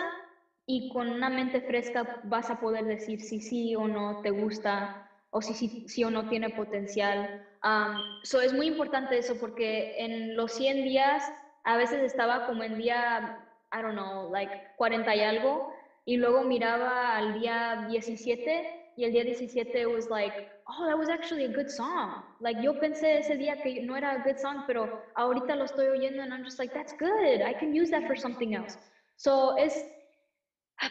[0.70, 5.10] y con una mente fresca vas a poder decir si sí o no te gusta
[5.32, 5.54] o si
[5.88, 7.48] sí, o no tiene potencial.
[8.24, 11.24] So es muy importante eso porque en los 100 días
[11.64, 13.40] a veces estaba como en día,
[13.74, 15.74] I don't know, like 40 y algo
[16.06, 20.34] y luego miraba al día 17 y el día 17 was like,
[20.68, 22.24] oh, that was actually a good song.
[22.42, 25.88] Like yo pensé ese día que no era a good song, pero ahorita lo estoy
[25.88, 27.42] oyendo and I'm just like, that's good.
[27.42, 28.78] I can use that for something else.
[29.18, 29.86] So es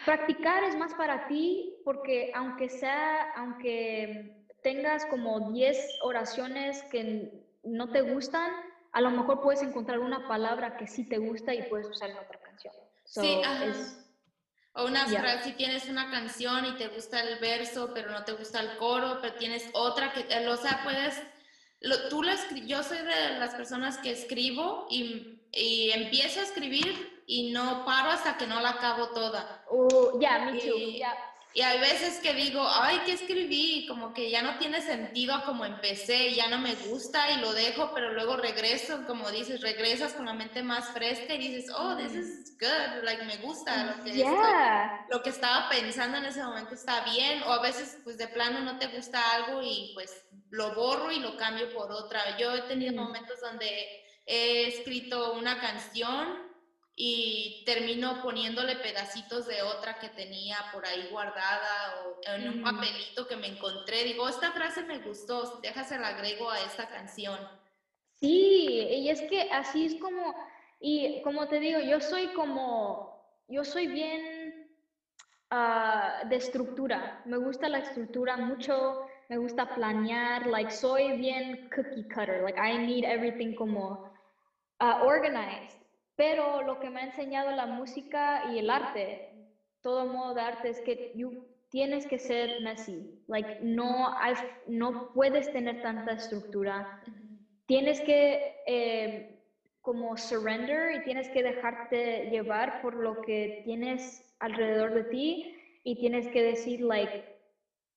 [0.04, 7.90] Practicar es más para ti porque aunque sea, aunque tengas como 10 oraciones que no
[7.90, 8.50] te gustan,
[8.92, 12.18] a lo mejor puedes encontrar una palabra que sí te gusta y puedes usar en
[12.18, 12.74] otra canción.
[13.04, 13.40] sí,
[14.78, 18.32] o una frase, si tienes una canción y te gusta el verso, pero no te
[18.32, 21.22] gusta el coro, pero tienes otra que, o sea, puedes,
[22.10, 27.50] tú la yo soy de las personas que escribo y, y empiezo a escribir y
[27.52, 29.64] no paro hasta que no la acabo toda.
[29.68, 30.78] Oh, yeah, me too.
[30.78, 31.14] Yeah.
[31.56, 33.86] Y hay veces que digo, ay, ¿qué escribí?
[33.88, 37.92] Como que ya no tiene sentido como empecé, ya no me gusta y lo dejo,
[37.94, 42.12] pero luego regreso, como dices, regresas con la mente más fresca y dices, oh, this
[42.12, 44.22] is good, like me gusta lo que,
[45.08, 48.60] lo que estaba pensando en ese momento está bien, o a veces pues de plano
[48.60, 52.36] no te gusta algo y pues lo borro y lo cambio por otra.
[52.36, 53.66] Yo he tenido momentos donde
[54.26, 56.45] he escrito una canción
[56.98, 63.28] y termino poniéndole pedacitos de otra que tenía por ahí guardada o en un papelito
[63.28, 64.02] que me encontré.
[64.04, 67.38] Digo, esta frase me gustó, déjase la agrego a esta canción.
[68.14, 70.34] Sí, y es que así es como,
[70.80, 74.72] y como te digo, yo soy como, yo soy bien
[75.50, 82.08] ah, de estructura, me gusta la estructura mucho, me gusta planear, like soy bien cookie
[82.08, 84.10] cutter, like I need everything como
[84.80, 85.85] uh, organized.
[86.16, 89.28] Pero lo que me ha enseñado la música y el arte,
[89.82, 91.14] todo modo de arte, es que
[91.68, 93.22] tienes que ser messy.
[93.28, 94.14] Like, no,
[94.66, 97.02] no puedes tener tanta estructura.
[97.66, 99.42] Tienes que eh,
[99.82, 105.54] como surrender y tienes que dejarte llevar por lo que tienes alrededor de ti
[105.84, 107.24] y tienes que decir, like,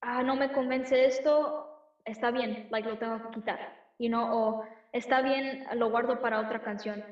[0.01, 1.67] ah, no me convence esto,
[2.03, 3.79] está bien, like, lo tengo que quitar.
[3.97, 7.03] You know, o está bien, lo guardo para otra canción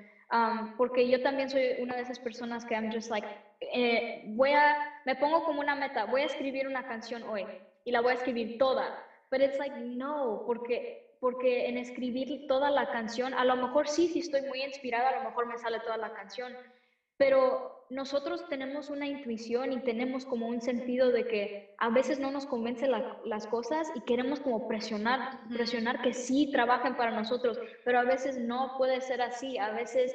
[0.78, 3.28] porque yo también soy una de esas personas que I'm just like,
[3.62, 7.46] eh, voy a, me pongo como una meta, voy a escribir una canción hoy
[7.86, 9.04] y la voy a escribir toda.
[9.30, 14.08] Pero it's like, no, porque, porque en escribir toda la canción, a lo mejor sí,
[14.08, 16.56] si estoy muy inspirada, a lo mejor me sale toda la canción,
[17.18, 22.32] pero nosotros tenemos una intuición y tenemos como un sentido de que a veces no
[22.32, 28.00] nos convencen las cosas y queremos como presionar, presionar que sí trabajen para nosotros, pero
[28.00, 30.14] a veces no puede ser así, a veces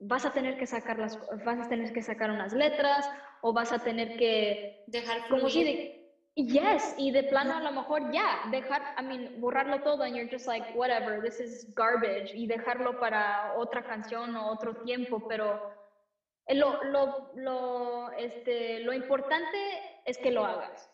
[0.00, 3.08] vas a tener que sacar las vas a tener que sacar unas letras
[3.42, 7.70] o vas a tener que dejar como si de, yes y de plano a lo
[7.70, 12.34] mejor ya dejar I mean borrarlo todo and you're just like whatever this is garbage
[12.34, 15.73] y dejarlo para otra canción o otro tiempo pero
[16.48, 19.58] lo, lo, lo, este, lo importante
[20.04, 20.90] es que lo hagas.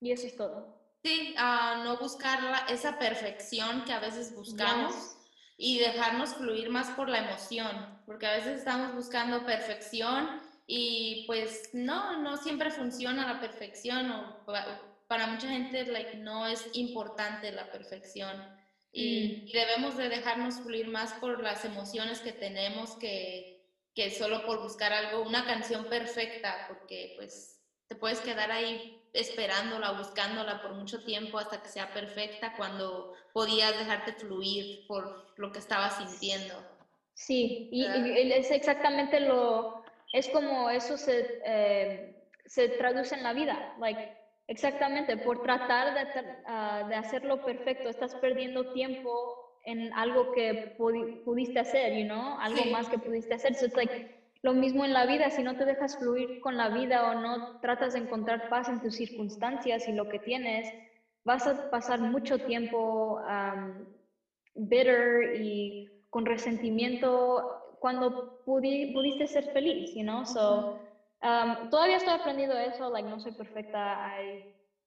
[0.00, 0.76] Y eso es todo.
[1.02, 5.16] Sí, no buscar esa perfección que a veces buscamos
[5.56, 11.70] y dejarnos fluir más por la emoción, porque a veces estamos buscando perfección y pues
[11.72, 14.44] no, no siempre funciona la perfección o
[15.06, 18.36] para mucha gente like, no es importante la perfección
[18.90, 19.48] y, mm.
[19.48, 23.55] y debemos de dejarnos fluir más por las emociones que tenemos que
[23.96, 29.92] que solo por buscar algo, una canción perfecta, porque pues te puedes quedar ahí esperándola,
[29.92, 35.60] buscándola por mucho tiempo hasta que sea perfecta cuando podías dejarte fluir por lo que
[35.60, 36.54] estabas sintiendo.
[37.14, 37.86] Sí, y,
[38.32, 39.82] es exactamente lo,
[40.12, 44.14] es como eso se, eh, se traduce en la vida, like,
[44.46, 50.74] exactamente, por tratar de, ah, de hacerlo perfecto, estás perdiendo tiempo en algo que
[51.24, 53.54] pudiste hacer, you know, algo más que pudiste hacer.
[53.54, 53.92] So it's like
[54.42, 57.58] lo mismo en la vida, si no te dejas fluir con la vida o no
[57.60, 60.72] tratas de encontrar paz en tus circunstancias y lo que tienes,
[61.24, 63.84] vas a pasar mucho tiempo um,
[64.54, 70.24] bitter y con resentimiento cuando pudiste ser feliz, you know.
[70.24, 70.78] So
[71.22, 74.14] um, todavía estoy aprendiendo eso, like no soy perfecta,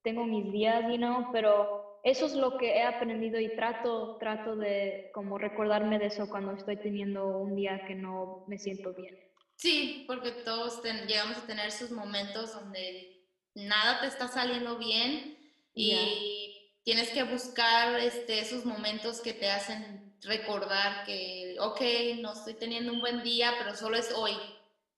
[0.03, 4.55] tengo mis días, you know, pero eso es lo que he aprendido y trato, trato
[4.55, 9.19] de como recordarme de eso cuando estoy teniendo un día que no me siento bien.
[9.55, 13.25] Sí, porque todos llegamos a tener esos momentos donde
[13.55, 15.37] nada te está saliendo bien
[15.73, 21.81] y tienes que buscar este, esos momentos que te hacen recordar que, ok,
[22.21, 24.33] no estoy teniendo un buen día, pero solo es hoy.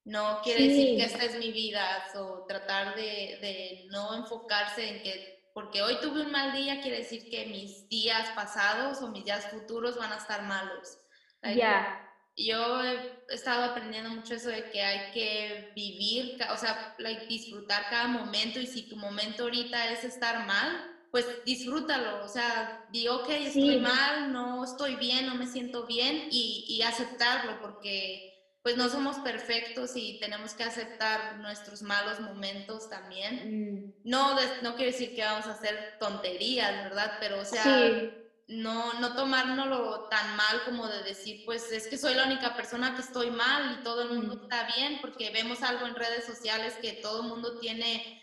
[0.03, 3.01] No quiere decir que esta es mi vida, o tratar de,
[3.41, 7.87] de no enfocarse en que porque hoy tuve un mal día, quiere decir que mis
[7.89, 10.97] días pasados o mis días futuros van a estar malos.
[11.43, 12.07] Ya.
[12.37, 16.95] Yo he estado aprendiendo mucho eso de que hay que vivir, o sea,
[17.27, 22.85] disfrutar cada momento y si tu momento ahorita es estar mal, pues disfrútalo, o sea,
[22.89, 28.30] di, ok, estoy mal, no estoy bien, no me siento bien y, y aceptarlo porque
[28.64, 33.41] pues no somos perfectos y tenemos que aceptar nuestros malos momentos también.
[33.45, 33.93] Mm.
[34.03, 37.18] No, no quiere decir que vamos a hacer tonterías, ¿verdad?
[37.20, 37.91] Pero, o sea,
[38.47, 42.93] no, no tomárnoslo tan mal como de decir, pues es que soy la única persona
[42.95, 44.43] que estoy mal y todo el mundo mm.
[44.43, 48.22] está bien, porque vemos algo en redes sociales que todo el mundo tiene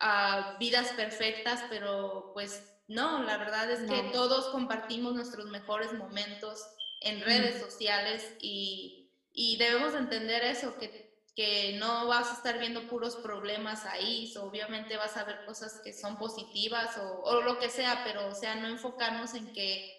[0.00, 6.64] ah, vidas perfectas, pero pues no, la verdad es que todos compartimos nuestros mejores momentos
[7.00, 7.64] en redes mm.
[7.64, 8.97] sociales y
[9.40, 14.96] y debemos entender eso, que, que no vas a estar viendo puros problemas ahí, obviamente
[14.96, 18.56] vas a ver cosas que son positivas o, o lo que sea, pero o sea,
[18.56, 19.94] no enfocarnos en que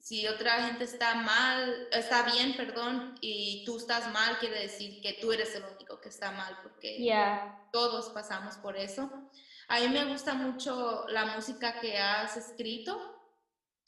[0.00, 5.12] si otra gente está mal, está bien, perdón, y tú estás mal, quiere decir que
[5.12, 6.98] tú eres el único que está mal, porque
[7.70, 9.08] todos pasamos por eso.
[9.68, 13.00] A mí me gusta mucho la música que has escrito,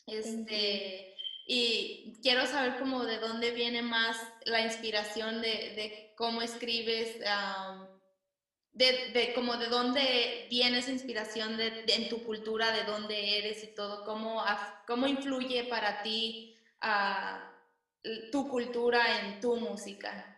[0.07, 1.14] este,
[1.47, 4.17] y quiero saber cómo de dónde viene más
[4.47, 7.19] la inspiración de, de cómo escribes,
[8.73, 13.63] de, de, como de dónde viene esa inspiración de, en tu cultura, de dónde eres
[13.63, 14.43] y todo, cómo,
[14.87, 20.31] cómo influye para ti uh, tu cultura en tu música.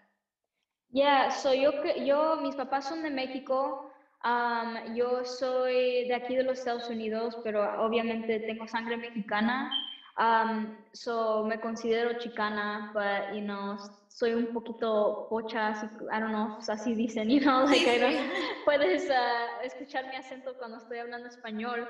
[0.89, 1.73] Ya, soy yo,
[2.05, 3.93] yo, mis papás son de México,
[4.25, 9.71] um, yo soy de aquí de los Estados Unidos, pero obviamente tengo sangre mexicana.
[10.19, 13.77] Um, so me considero chicana, but you know,
[14.09, 18.17] soy un poquito pocha, así, I don't know, así dicen, you know, like I don't,
[18.65, 21.87] puedes uh, escuchar mi acento cuando estoy hablando español,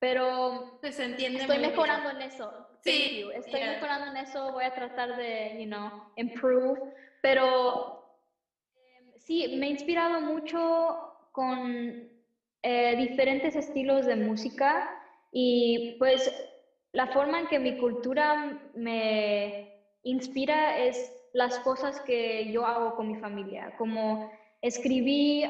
[0.00, 2.52] pero pues entiende estoy mejorando en eso.
[2.82, 6.80] Sí, estoy mejorando en eso, voy a tratar de, you know, improve,
[7.22, 8.18] pero
[8.74, 12.10] eh, sí, me he inspirado mucho con
[12.62, 14.90] eh, diferentes estilos de música
[15.30, 16.32] y pues
[16.92, 23.12] la forma en que mi cultura me inspira es las cosas que yo hago con
[23.12, 24.30] mi familia, como
[24.60, 25.44] escribí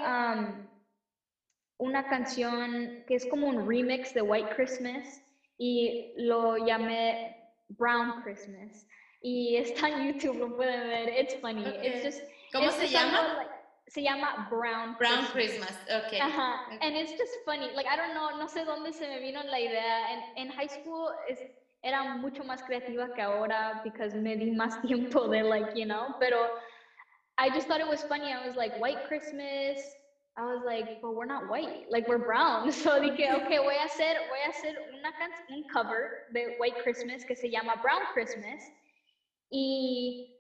[1.78, 5.22] una canción que es como un remix de White Christmas
[5.57, 7.36] y lo llamé
[7.68, 8.86] Brown Christmas.
[9.22, 11.64] Y está en YouTube, lo pueden ver, it's funny.
[12.53, 13.50] ¿Cómo se llama?
[13.91, 15.76] Se llama Brown Brown Christmas,
[16.07, 16.20] okay.
[16.20, 16.78] Ajá.
[16.80, 17.70] And it's just funny.
[17.74, 20.11] Like I don't know, no sé dónde se me vino la idea.
[20.12, 21.38] En, en high school es,
[21.82, 26.14] era mucho más creativa que ahora because me di más tiempo de like, you know,
[26.20, 26.49] pero
[27.36, 28.32] I just thought it was funny.
[28.32, 29.80] I was like, white Christmas.
[30.36, 32.70] I was like, but we're not white, like we're brown.
[32.72, 35.11] So dije, okay, voy a hacer, voy a hacer una
[35.51, 38.62] un cover de White Christmas que se llama Brown Christmas.
[39.51, 40.39] Y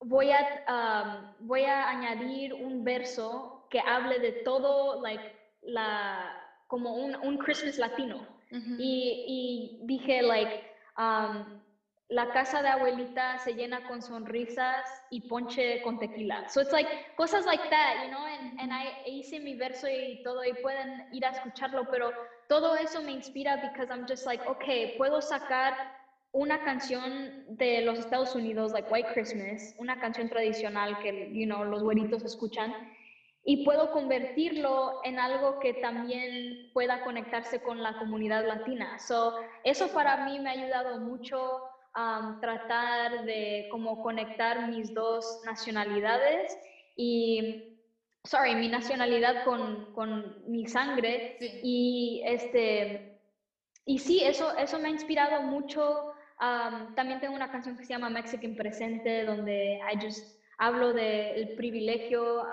[0.00, 5.24] voy a, um, voy a añadir un verso que hable de todo, like,
[5.62, 6.32] la,
[6.66, 8.28] como un, un Christmas latino.
[8.76, 10.56] y, y, dije, like,
[10.98, 11.46] um,
[12.08, 16.44] la casa de abuelita se llena con sonrisas y ponche con tequila.
[16.48, 20.18] So it's like, cosas like that, you know, and, and I hice mi verso y
[20.24, 22.14] todo, y pueden ir a escucharlo, pero
[22.48, 25.76] todo eso me inspira because I'm just like, okay, puedo sacar
[26.32, 31.64] una canción de los Estados Unidos, like White Christmas, una canción tradicional que, you know,
[31.64, 32.72] los güeritos escuchan,
[33.44, 38.98] y puedo convertirlo en algo que también pueda conectarse con la comunidad latina.
[38.98, 41.62] So, eso para mí me ha ayudado mucho
[41.94, 46.56] a um, tratar de como conectar mis dos nacionalidades
[46.96, 47.78] y,
[48.24, 51.38] sorry, mi nacionalidad con, con mi sangre.
[51.62, 53.18] Y, este,
[53.86, 56.12] y sí, eso, eso me ha inspirado mucho
[56.94, 62.46] también tengo una canción que se llama Mexican Presente, donde I just hablo del privilegio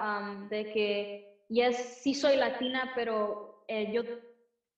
[0.50, 4.04] de que, yes, sí soy latina, pero eh, yo,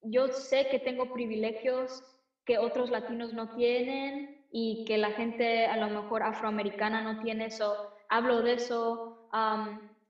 [0.01, 2.03] yo sé que tengo privilegios
[2.43, 7.45] que otros latinos no tienen y que la gente a lo mejor afroamericana no tiene
[7.45, 7.93] eso.
[8.09, 9.29] Hablo de eso.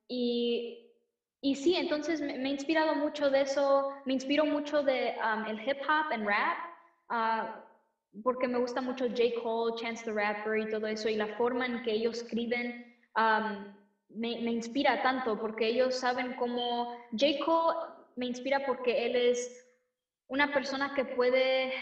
[0.07, 0.93] y,
[1.41, 3.91] y sí, entonces me, me, he inspirado mucho de eso.
[4.05, 5.15] Me inspiro mucho de
[5.47, 6.57] el hip hop and rap.
[7.09, 7.68] Uh,
[8.23, 9.41] porque me gusta mucho J.
[9.41, 12.97] Cole, Chance the Rapper y todo eso, y la forma en que ellos escriben
[14.09, 17.45] me, me, inspira tanto, porque ellos saben cómo J.
[17.45, 17.77] Cole
[18.15, 19.67] me inspira porque él es
[20.27, 21.73] una persona que puede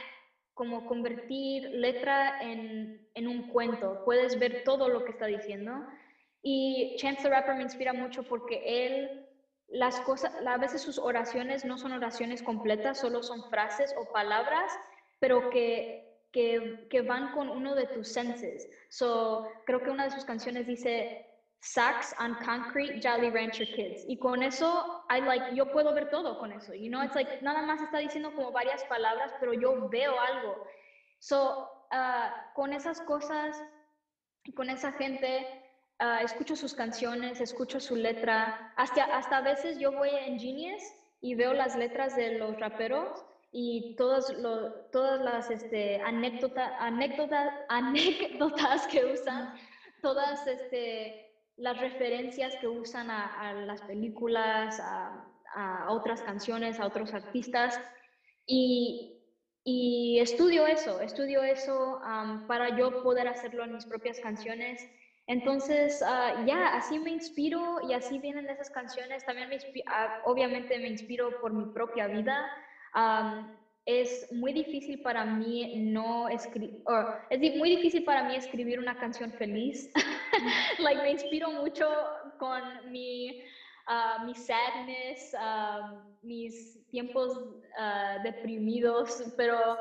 [0.54, 5.86] como convertir letra en, en un cuento, puedes ver todo lo que está diciendo.
[6.42, 9.28] Y Chance the Rapper me inspira mucho porque él,
[9.68, 14.72] las cosas, a veces sus oraciones no son oraciones completas, solo son frases o palabras,
[15.20, 18.70] pero que que, van con uno de tus senses.
[18.90, 21.26] So, creo que una de sus canciones dice
[21.62, 24.06] Sax on Concrete, Jolly Rancher Kids.
[24.08, 26.74] Y con eso, I like, yo puedo ver todo con eso.
[26.74, 30.68] You know, it's like, nada más está diciendo como varias palabras, pero yo veo algo.
[31.20, 33.62] So, uh, con esas cosas,
[34.56, 35.46] con esa gente,
[36.00, 38.74] uh, escucho sus canciones, escucho su letra.
[38.78, 40.84] Hasta, hasta a veces yo voy en Genius
[41.22, 44.34] y veo las letras de los raperos y todas,
[44.92, 46.72] todas las este, anécdotas,
[47.70, 49.54] anécdotas que usan,
[50.02, 55.24] todas este, las referencias que usan a, las películas, a,
[55.90, 57.80] otras canciones, a otros artistas.
[58.46, 59.24] Y,
[59.64, 62.00] y estudio eso, estudio eso
[62.48, 64.88] para yo poder hacerlo en mis propias canciones.
[65.28, 69.26] Entonces, ah, ya, así me inspiro y así vienen esas canciones.
[69.26, 72.50] También me ah, obviamente me inspiro por mi propia vida.
[73.86, 76.84] Es muy difícil para mí no escribir,
[77.30, 79.92] es muy difícil para mí escribir una canción feliz.
[80.80, 81.88] like, me inspiro mucho
[82.38, 83.42] con mi,
[83.88, 85.34] uh, mi sadness,
[86.22, 87.40] mis tiempos
[88.24, 89.78] deprimidos, pero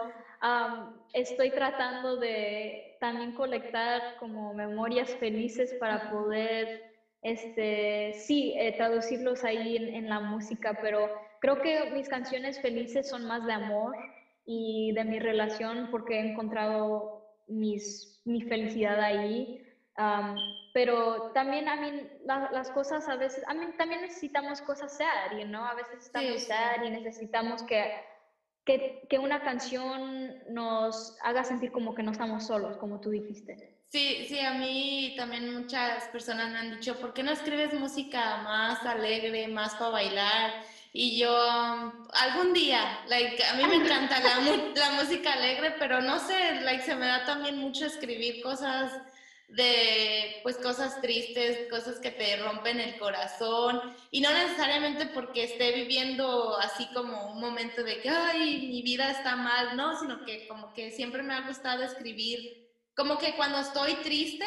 [1.12, 9.77] estoy tratando de también colectar como memorias felices para poder, este, sí, eh, traducirlos ahí
[9.77, 11.11] en, la música, pero
[11.41, 13.97] creo que mis canciones felices son más de amor
[14.45, 19.62] y de mi relación porque he encontrado mis, mi felicidad ahí.
[20.74, 25.64] pero también, a mí, las cosas a veces, a mí también necesitamos cosas sad, ¿no?
[25.64, 27.93] A veces estamos sad y necesitamos que
[28.66, 33.78] que, una canción nos haga sentir como que no estamos solos, como tú dijiste.
[33.89, 38.39] Sí, sí, a mí también muchas personas me han dicho, ¿por qué no escribes música
[38.39, 40.51] más alegre, más para bailar?
[40.99, 41.30] Y yo,
[42.14, 44.38] algún día, like, a mí me encanta la,
[44.74, 48.92] la música alegre, pero no sé, like, se me da también mucho escribir cosas
[49.49, 55.72] de pues cosas tristes, cosas que te rompen el corazón y no necesariamente porque esté
[55.72, 60.49] viviendo así como un momento de que ay, mi vida está mal, no, sino que
[60.49, 64.47] como que siempre me ha gustado escribir, como que cuando estoy triste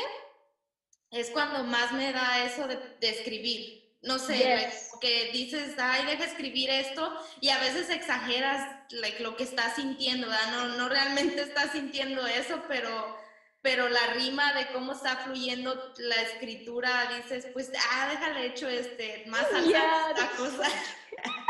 [1.11, 3.78] es cuando más me da eso de, escribir.
[4.01, 4.71] No sé,
[5.01, 10.27] que dices, ay, deja escribir esto y a veces exageras like, lo que estás sintiendo,
[10.27, 10.51] ¿verdad?
[10.51, 13.17] No, no realmente estás sintiendo eso, pero
[13.61, 19.25] pero la rima de cómo está fluyendo la escritura, dices, pues, ah, déjale hecho este,
[19.27, 20.63] más salsa esta cosa.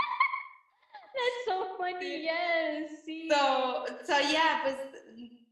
[1.14, 3.28] That's so funny, yes, sí.
[3.30, 4.76] So, so yeah, pues,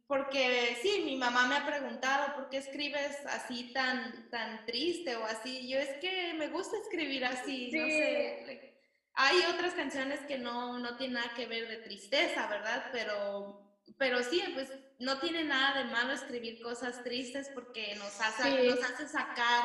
[0.08, 5.26] porque sí, mi mamá me ha preguntado, ¿por qué escribes así tan, tan triste o
[5.26, 5.68] así?
[5.68, 8.74] Yo es que me gusta escribir así, no sé.
[9.14, 12.90] hay otras canciones que no, no tienen nada que ver de tristeza, ¿verdad?
[12.92, 18.70] Pero pero sí, pues no tiene nada de malo escribir cosas tristes porque nos hace,
[18.70, 19.64] nos hace sacar,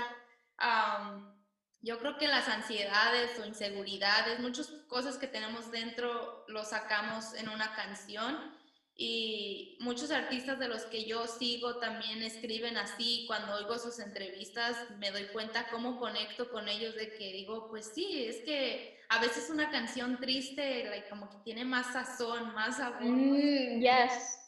[1.80, 7.49] yo creo que las ansiedades o inseguridades, muchas cosas que tenemos dentro, lo sacamos en
[7.49, 8.57] una canción.
[8.95, 13.24] Y muchos artistas de los que yo sigo también escriben así.
[13.26, 17.90] Cuando oigo sus entrevistas me doy cuenta cómo conecto con ellos de que digo, pues
[17.95, 22.78] sí, es que a veces una canción triste, like, como que tiene más sazón, más
[22.78, 23.03] sabor.
[23.03, 24.38] Mm, yes.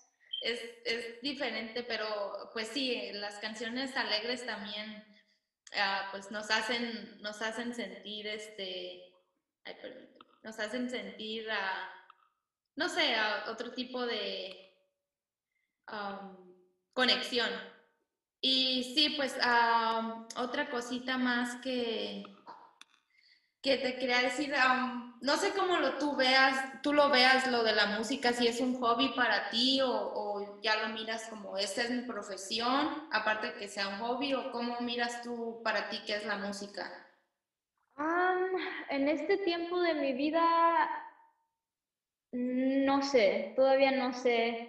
[0.43, 5.05] Es, es, diferente, pero pues sí, las canciones alegres también
[5.73, 9.03] uh, pues nos hacen, nos hacen sentir este,
[9.65, 10.09] ay, perdón,
[10.43, 11.94] nos hacen sentir a,
[12.77, 13.15] no sé,
[13.49, 14.75] otro tipo de
[15.93, 16.37] um,
[16.93, 17.51] conexión.
[18.41, 22.25] Y sí, pues uh, otra cosita más que,
[23.63, 24.53] que te quería decir,
[25.23, 28.61] no sé cómo lo tú veas, tú lo veas lo de la música, si es
[28.61, 33.69] un hobby para ti o, ya lo miras como esta es mi profesión, aparte que
[33.69, 36.91] sea un hobby, o cómo miras tú para ti qué es la música.
[38.91, 40.43] en este tiempo de mi vida,
[42.35, 44.69] no sé, todavía no sé.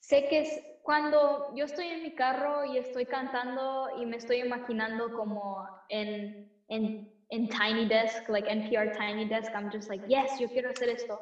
[0.00, 4.38] sé que es, cuando yo estoy en mi carro y estoy cantando y me estoy
[4.38, 10.38] imaginando como en, en, en Tiny Desk, like NPR Tiny Desk, I'm just like, yes,
[10.40, 11.20] yo quiero hacer esto.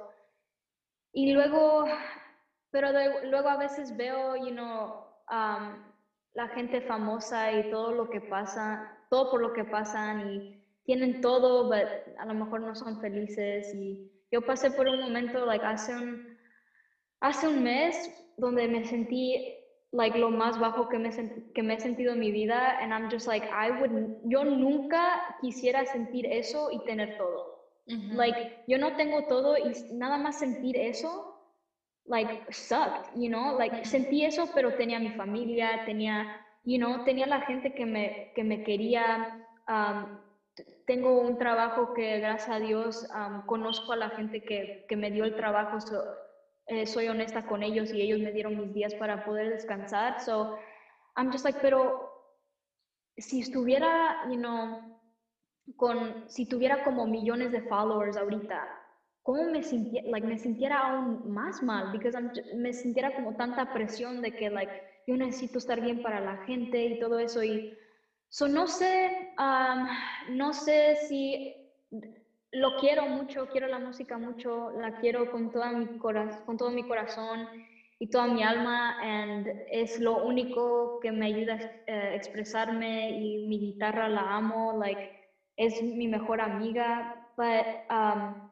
[1.12, 1.86] Y luego,
[2.70, 2.90] pero
[3.24, 5.82] luego a veces veo, you know, um,
[6.34, 11.20] la gente famosa y todo lo que pasa, todo por lo que pasan y tienen
[11.20, 13.74] todo, pero a lo mejor no son felices.
[13.74, 16.38] Y yo pasé por un momento, like hace un,
[17.20, 19.54] hace un mes, donde me sentí
[19.92, 21.10] like lo más bajo que me,
[21.54, 23.90] que me he sentido en mi vida and I'm just like I would
[24.24, 27.56] yo nunca quisiera sentir eso y tener todo.
[27.86, 31.32] Like yo no tengo todo y nada más sentir eso
[32.04, 33.56] like sucked, you know?
[33.56, 38.32] Like sentí eso pero tenía mi familia, tenía you know, tenía la gente que me
[38.34, 40.18] que me quería um,
[40.86, 45.10] tengo un trabajo que gracias a Dios um, conozco a la gente que, que me
[45.10, 45.78] dio el trabajo
[46.68, 50.20] eh, soy honesta con ellos y ellos me dieron mis días para poder descansar.
[50.20, 50.58] So
[51.16, 52.10] I'm just like, pero
[53.16, 55.00] si estuviera, you know,
[55.76, 58.66] con, si tuviera como millones de followers ahorita,
[59.22, 61.92] ¿cómo me sintiera, like, me sintiera aún más mal?
[61.92, 62.18] Because
[62.56, 64.72] me sintiera como tanta presión de que, like,
[65.06, 67.44] yo necesito estar bien para la gente y todo eso.
[67.44, 67.76] Y,
[68.28, 69.88] so no sé, um,
[70.36, 71.54] no sé si
[72.52, 76.84] lo quiero mucho, quiero la música mucho, la quiero con, toda mi con todo mi
[76.84, 77.48] corazón
[77.98, 83.46] y toda mi alma and es lo único que me ayuda a eh, expresarme y
[83.46, 85.16] mi guitarra la amo, like
[85.56, 88.50] es mi mejor amiga, but um,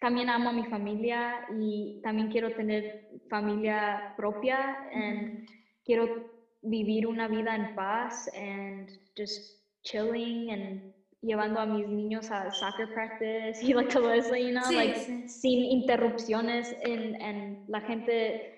[0.00, 5.48] también amo a mi familia y también quiero tener familia propia and
[5.84, 6.33] quiero
[6.64, 10.94] vivir una vida en paz and just chilling and
[11.24, 15.64] llevando a mis niños a soccer practice y like todo eso, you know, like sin
[15.64, 18.50] interrupciones en, en la gente.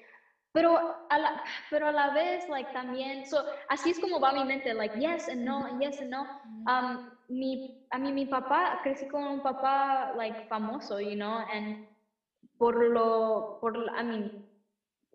[0.52, 0.78] Pero
[1.10, 4.72] a la, pero a la vez, like, también, so, así es como va mi mente,
[4.72, 6.26] like, yes and no, yes and no.
[6.66, 11.86] Um, mi, a mí, mi papá, crecí con un papá, like, famoso, you know, and
[12.56, 14.46] por lo, por, I mean,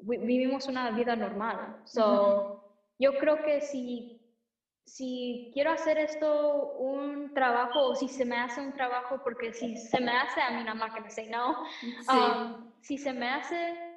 [0.04, 1.82] vivimos una vida normal.
[1.86, 2.71] So,
[3.02, 4.22] yo creo que si,
[4.86, 9.76] si quiero hacer esto un trabajo, o si se me hace un trabajo, porque si
[9.76, 11.64] se me hace, a mí nada más que me say no,
[12.14, 13.92] um, si se me hace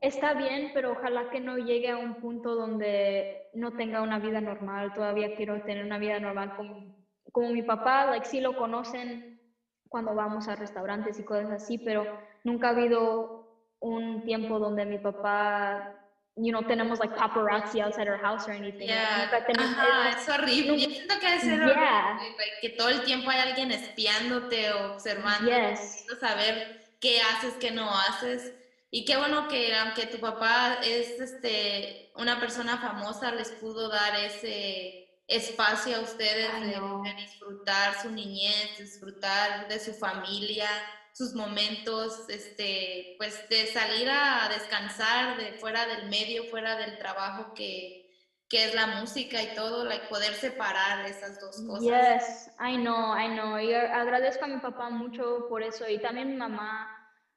[0.00, 4.40] está bien, pero ojalá que no llegue a un punto donde no tenga una vida
[4.40, 4.92] normal.
[4.94, 6.96] Todavía quiero tener una vida normal como,
[7.30, 9.40] como mi papá, like sí lo conocen
[9.88, 12.04] cuando vamos a restaurantes y cosas así, pero
[12.44, 16.01] nunca ha habido un tiempo donde mi papá
[16.36, 18.88] you know, tenemos like paparazzi outside our house or anything.
[18.88, 19.28] Yeah.
[19.48, 20.78] es, horrible.
[20.78, 22.18] Yo siento que es yeah.
[22.60, 26.06] que todo el tiempo hay alguien espiándote o observando, yes.
[26.20, 28.52] saber qué haces, qué no haces.
[28.90, 34.14] Y qué bueno que aunque tu papá es este, una persona famosa, les pudo dar
[34.16, 40.68] ese espacio a ustedes de, disfrutar su niñez, disfrutar de su familia,
[41.12, 47.52] sus momentos, este, pues de salir a descansar de fuera del medio, fuera del trabajo
[47.54, 48.10] que,
[48.48, 51.82] que es la música y todo, like, poder separar esas dos cosas.
[51.82, 53.58] Yes, I know, I know.
[53.58, 56.88] Y agradezco a mi papá mucho por eso y también mi mamá.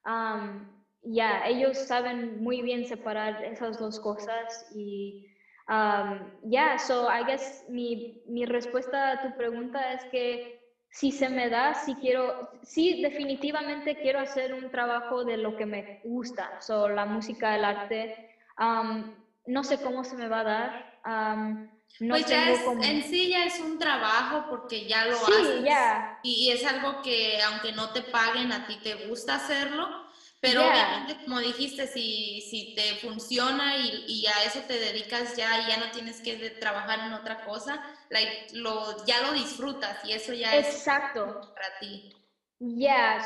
[0.06, 5.28] Um, ya, ellos saben muy bien separar esas dos cosas y
[5.68, 10.65] um, ya, so I guess mi, mi respuesta a tu pregunta es que
[10.96, 15.66] si se me da, si quiero, sí, definitivamente quiero hacer un trabajo de lo que
[15.66, 18.30] me gusta, so, la música, el arte.
[18.58, 19.14] Um,
[19.46, 21.02] no sé cómo se me va a dar.
[21.06, 21.70] Um,
[22.00, 25.66] no pues ya es, en sí ya es un trabajo porque ya lo haces.
[25.66, 26.18] Ya.
[26.24, 30.05] Y, y es algo que aunque no te paguen, a ti te gusta hacerlo.
[30.46, 35.62] Pero obviamente, como dijiste, si, si te funciona y, y, a eso te dedicas ya
[35.62, 40.14] y ya no tienes que trabajar en otra cosa, like, lo, ya lo disfrutas y
[40.14, 41.40] eso ya Exacto.
[41.42, 42.14] es para ti.
[42.60, 43.18] Yeah.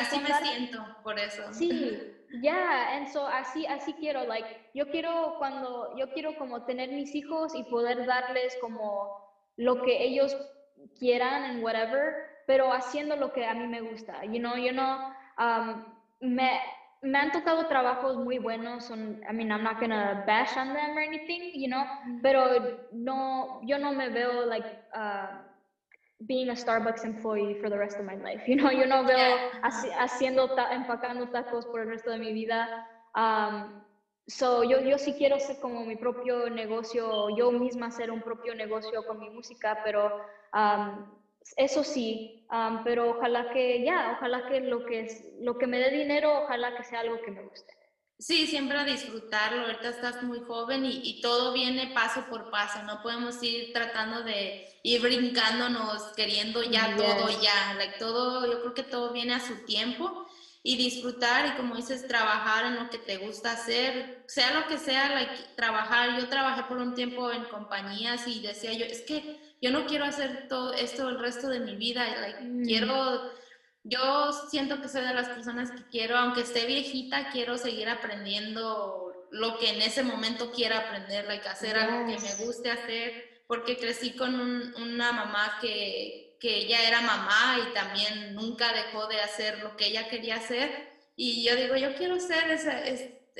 [0.00, 1.42] así me siento por eso.
[1.52, 1.98] Sí,
[2.42, 3.28] ya, yeah.
[3.32, 8.06] así, así quiero, like, yo quiero cuando, yo quiero como tener mis hijos y poder
[8.06, 10.36] darles como lo que ellos
[10.98, 12.14] quieran en whatever,
[12.46, 16.60] pero haciendo lo que a mí me gusta, you know, you know, um, me,
[17.02, 18.84] me han tocado trabajos muy buenos.
[18.84, 21.84] Son, I mean, I'm not gonna bash on them or anything, you know,
[22.22, 25.42] pero no, yo no me veo like uh,
[26.26, 29.36] being a Starbucks employee for the rest of my life, you know, yo no veo
[29.62, 32.86] haciendo, empacando tacos por el resto de mi vida.
[33.14, 33.82] Um,
[34.28, 38.54] so, yo, yo sí quiero ser como mi propio negocio, yo misma hacer un propio
[38.54, 40.20] negocio con mi música, pero
[40.52, 41.06] um,
[41.56, 42.46] eso sí,
[42.84, 46.76] pero ojalá que ya, ojalá que lo que, es, lo que me dé dinero, ojalá
[46.76, 47.72] que sea algo que me guste.
[48.18, 52.82] Sí, siempre a disfrutarlo, ahorita estás muy joven y, y, todo viene paso por paso,
[52.84, 58.74] no podemos ir tratando de ir brincándonos, queriendo ya todo ya, like, todo, yo creo
[58.74, 60.26] que todo viene a su tiempo.
[60.62, 64.78] Y disfrutar y como dices, trabajar en lo que te gusta hacer, sea lo que
[64.78, 69.45] sea, like, trabajar, yo trabajé por un tiempo en compañías y decía yo, es que
[69.60, 72.64] yo no quiero hacer todo esto el resto de mi vida, like, mm.
[72.64, 73.32] quiero,
[73.84, 79.12] yo siento que soy de las personas que quiero, aunque esté viejita, quiero seguir aprendiendo
[79.30, 83.78] lo que en ese momento quiera aprender, like, hacer algo que me guste hacer, porque
[83.78, 89.60] crecí con una mamá que, que ella era mamá y también nunca dejó de hacer
[89.60, 90.94] lo que ella quería hacer.
[91.16, 92.84] Y yo digo, yo quiero ser esa,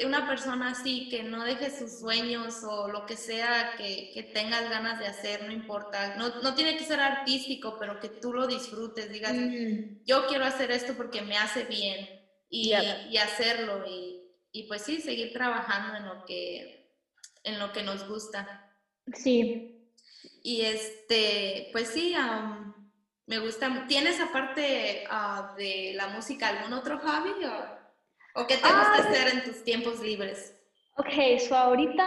[0.04, 4.68] una persona así, que no deje sus sueños o lo que sea que, que tengas
[4.68, 6.16] ganas de hacer, no importa.
[6.16, 10.04] No, no, tiene que ser artístico, pero que tú lo disfrutes, digas, mm.
[10.04, 12.06] yo quiero hacer esto porque me hace bien
[12.50, 12.74] y,
[13.10, 13.84] y hacerlo.
[13.88, 14.20] Y,
[14.52, 16.92] y, pues sí, seguir trabajando en lo que,
[17.42, 18.70] en lo que nos gusta.
[19.14, 19.90] Sí.
[20.42, 22.14] Y este, pues sí,
[23.26, 23.86] me gusta.
[23.88, 27.44] ¿Tienes aparte ah, de la música algún otro hobby?
[27.44, 27.75] O?
[28.36, 30.54] ¿O qué te gusta ah, hacer en tus tiempos libres?
[30.98, 32.06] Ok, so ahorita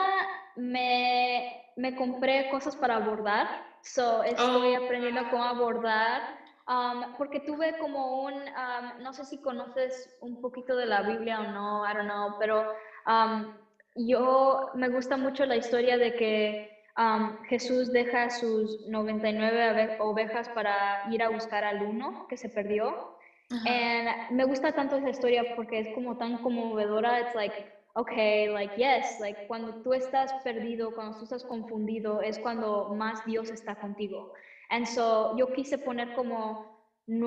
[0.56, 3.48] me, me compré cosas para bordar.
[3.82, 6.38] So estoy oh, aprendiendo cómo abordar.
[6.68, 11.40] Um, porque tuve como un, um, no sé si conoces un poquito de la Biblia
[11.40, 12.76] o no, I don't know, pero
[13.08, 13.56] um,
[13.96, 21.12] yo me gusta mucho la historia de que um, Jesús deja sus 99 ovejas para
[21.12, 23.18] ir a buscar al uno que se perdió.
[23.52, 27.20] Y me gusta tanto esa historia porque es como tan conmovedora.
[27.22, 27.56] It's like,
[27.96, 33.24] okay, like, yes, like, cuando tú estás perdido, cuando tú estás confundido, es cuando más
[33.26, 34.30] Dios está contigo.
[34.70, 36.60] And so, yo quise poner como
[37.08, 37.24] un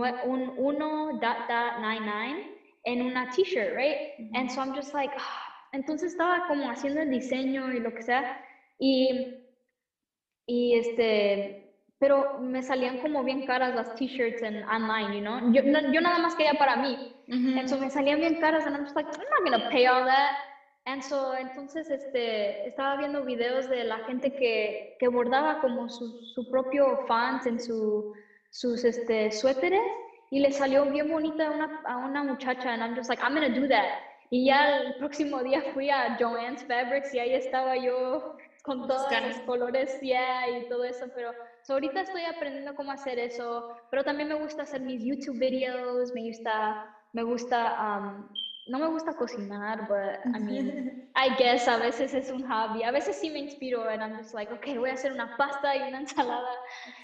[0.57, 2.41] 1.99
[2.85, 3.99] en una t-shirt, right?
[4.35, 5.15] And so I'm just like,
[5.73, 8.27] entonces estaba como haciendo el diseño y lo que sea.
[8.79, 9.11] Y,
[10.47, 11.62] y este,
[12.03, 15.39] pero me salían como bien caras las t-shirts en online, you know?
[15.53, 17.15] Yo, yo nada más quería para mí.
[17.29, 20.33] Entonces me salían bien caras and I'm just like, I'm not gonna pay all that.
[20.85, 26.21] And so, entonces, este, estaba viendo videos de la gente que, que bordaba como su,
[26.35, 28.13] su propio fans en su,
[28.51, 29.81] sus este, suéteres
[30.33, 33.49] y le salió bien bonita una, a una muchacha and I'm just like, I'm gonna
[33.49, 34.01] do that.
[34.31, 39.11] Y ya el próximo día fui a Joann's Fabrics y ahí estaba yo con todos
[39.23, 41.33] los colores yeah, y todo eso, pero
[41.69, 46.23] ahorita estoy aprendiendo cómo hacer eso, pero también me gusta hacer mis YouTube videos, me
[46.29, 48.29] gusta, me gusta, um,
[48.69, 52.93] no me gusta cocinar, but I mean, I guess a veces es un hobby, a
[52.93, 55.89] veces sí me inspiro and I'm just like, okay, voy a hacer una pasta y
[55.89, 56.55] una ensalada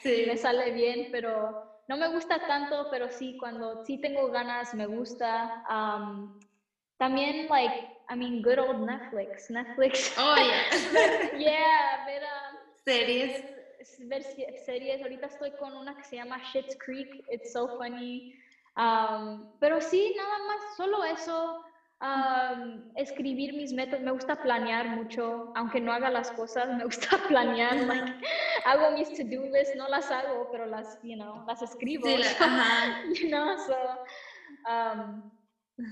[0.00, 0.22] sí.
[0.22, 4.74] y me sale bien, pero no me gusta tanto, pero sí, cuando sí tengo ganas,
[4.74, 5.64] me gusta.
[5.68, 6.38] Um,
[6.98, 9.50] también, like, I mean, good old Netflix.
[9.50, 10.14] Netflix.
[10.16, 11.38] Oh, yeah.
[11.38, 12.22] yeah, ver
[12.84, 13.42] series.
[14.09, 14.22] Ver,
[14.64, 15.02] series.
[15.02, 17.22] Ahorita estoy con una que se llama Shit's Creek.
[17.30, 18.34] It's so funny.
[18.76, 21.64] Um, pero sí, nada más, solo eso.
[22.00, 27.09] Um, escribir mis metas, me gusta planear mucho, aunque no haga las cosas, me gusta
[27.28, 28.14] planear, like,
[28.64, 32.22] hago mis to-do lists, no las hago, pero las, you know, las escribo, sí,
[33.20, 33.74] you know, so,
[34.70, 35.28] um,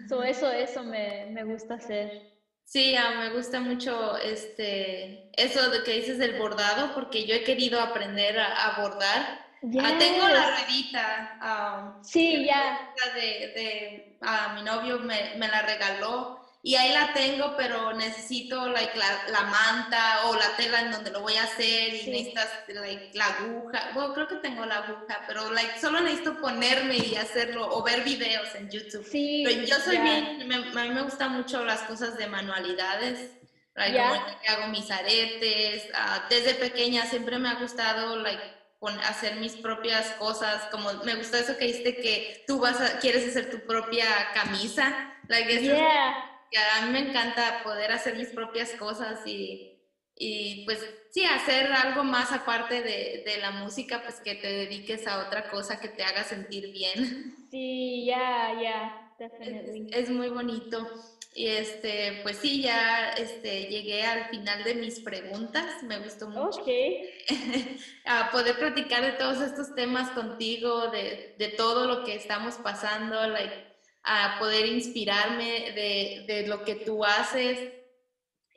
[0.09, 2.37] So eso, eso me, me gusta hacer.
[2.65, 7.45] Sí, ah, me gusta mucho este, eso de que dices del bordado, porque yo he
[7.45, 9.47] querido aprender a, bordar.
[9.81, 11.39] Ah, tengo la ruedita.
[11.41, 12.93] Ah, sí, ya.
[13.15, 14.19] De, de
[14.57, 16.36] mi novio me, me, la regaló
[16.67, 21.13] y ahí la tengo, pero necesito like, la, la, manta o la tela en donde
[21.13, 23.91] lo voy a hacer y necesitas like, la aguja.
[23.95, 28.03] Bueno, creo que tengo la aguja, pero like, solo necesito ponerme y hacerlo o ver
[28.03, 29.07] videos en YouTube.
[29.09, 33.31] Sí, pero yo soy bien, a mí me gustan mucho las cosas de manualidades.
[33.77, 35.85] Like, como que hago mis aretes.
[35.95, 38.43] Ah, desde pequeña siempre me ha gustado like,
[39.05, 43.29] hacer mis propias cosas, como me gusta eso que dijiste que tú vas a, quieres
[43.29, 44.05] hacer tu propia
[44.35, 46.36] camisa, like
[46.79, 49.77] a mí me encanta poder hacer mis propias cosas y,
[50.17, 50.79] y pues
[51.11, 55.51] sí, hacer algo más aparte de, de, la música, pues que te dediques a otra
[55.51, 57.35] cosa que te haga sentir bien.
[57.51, 59.99] Sí, ya, ya, definitivamente.
[59.99, 60.89] Es, muy bonito.
[61.35, 65.83] Y este, pues sí, ya este, llegué al final de mis preguntas.
[65.83, 66.65] Me gustó mucho
[68.07, 73.27] a poder platicar de todos estos temas contigo, de, de todo lo que estamos pasando,
[73.29, 73.66] like,
[74.07, 77.73] a poder inspirarme de, de lo que tú haces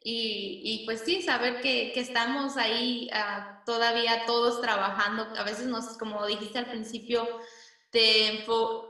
[0.02, 5.28] y, y, pues sí, saber que, que estamos ahí uh, todavía todos trabajando.
[5.38, 7.28] A veces nos, como dijiste al principio,
[7.89, 8.45] te,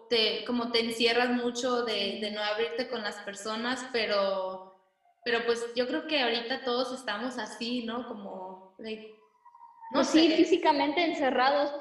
[0.10, 4.80] te, como te encierras mucho de, de, no abrirte con las personas, pero,
[5.26, 8.08] pero pues yo creo que ahorita todos estamos así, ¿no?
[8.08, 8.76] Como...
[8.78, 8.86] no
[9.92, 11.74] pues sí, físicamente encerrados,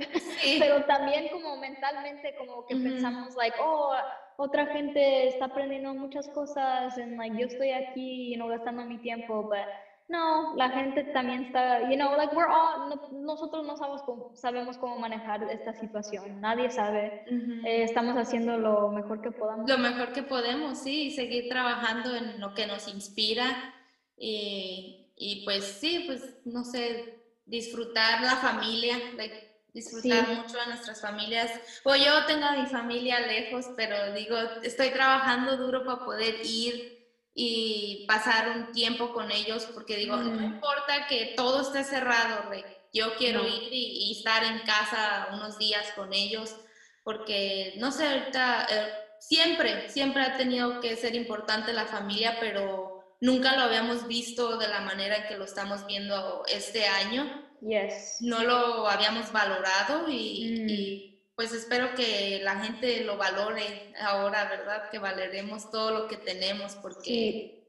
[0.59, 3.95] pero también como mentalmente, como que pensamos, like, oh,
[4.41, 8.97] otra gente está aprendiendo muchas cosas, en like, yo estoy aquí, you know, gastando mi
[8.99, 9.69] tiempo, pero
[10.07, 14.79] no, la gente también está, you know, like, we're all, nosotros no sabemos cómo, sabemos
[14.79, 17.25] cómo manejar esta situación, nadie sabe,
[17.65, 19.69] eh, estamos haciendo lo mejor que podamos.
[19.69, 23.75] Lo mejor que podemos, sí, seguir trabajando en lo que nos inspira
[24.17, 29.48] y, y pues sí, pues, no sé, disfrutar la familia, like,
[29.79, 31.51] disfrutar mucho a nuestras familias.
[31.85, 36.99] O yo tengo a mi familia lejos, pero digo, estoy trabajando duro para poder ir
[37.35, 42.51] y pasar un tiempo con ellos, porque digo, no importa que todo esté cerrado,
[42.93, 46.57] yo quiero ir y, estar en casa unos días con ellos,
[47.05, 53.17] porque no sé, ahorita eh, siempre, siempre ha tenido que ser importante la familia, pero
[53.21, 57.48] nunca lo habíamos visto de la manera que lo estamos viendo este año.
[57.61, 58.19] Yes.
[58.21, 60.11] No lo habíamos valorado mm.
[60.11, 64.91] y, pues espero que la gente lo valore ahora, ¿verdad?
[64.91, 67.65] Que valeremos todo lo que tenemos porque,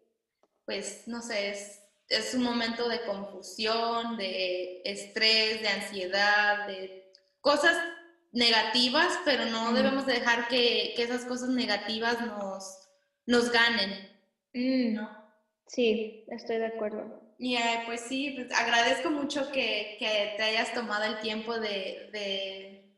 [0.65, 7.11] pues, no sé, es, es un momento de confusión, de estrés, de ansiedad, de
[7.41, 7.77] cosas
[8.31, 9.75] negativas, pero no mm.
[9.75, 12.89] debemos dejar que, que, esas cosas negativas nos,
[13.27, 14.09] nos ganen.
[14.53, 14.99] Mm.
[15.67, 17.28] Sí, estoy de acuerdo.
[17.41, 22.93] Y pues sí, pues agradezco mucho que, que, te hayas tomado el tiempo de, de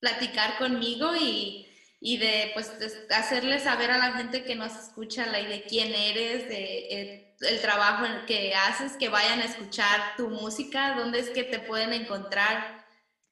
[0.00, 1.68] platicar conmigo y,
[2.00, 2.76] y de pues
[3.16, 7.60] hacerle saber a la gente que nos escucha la, de quién eres, de, eh, el
[7.60, 12.84] trabajo que haces, que vayan a escuchar tu música, dónde es que te pueden encontrar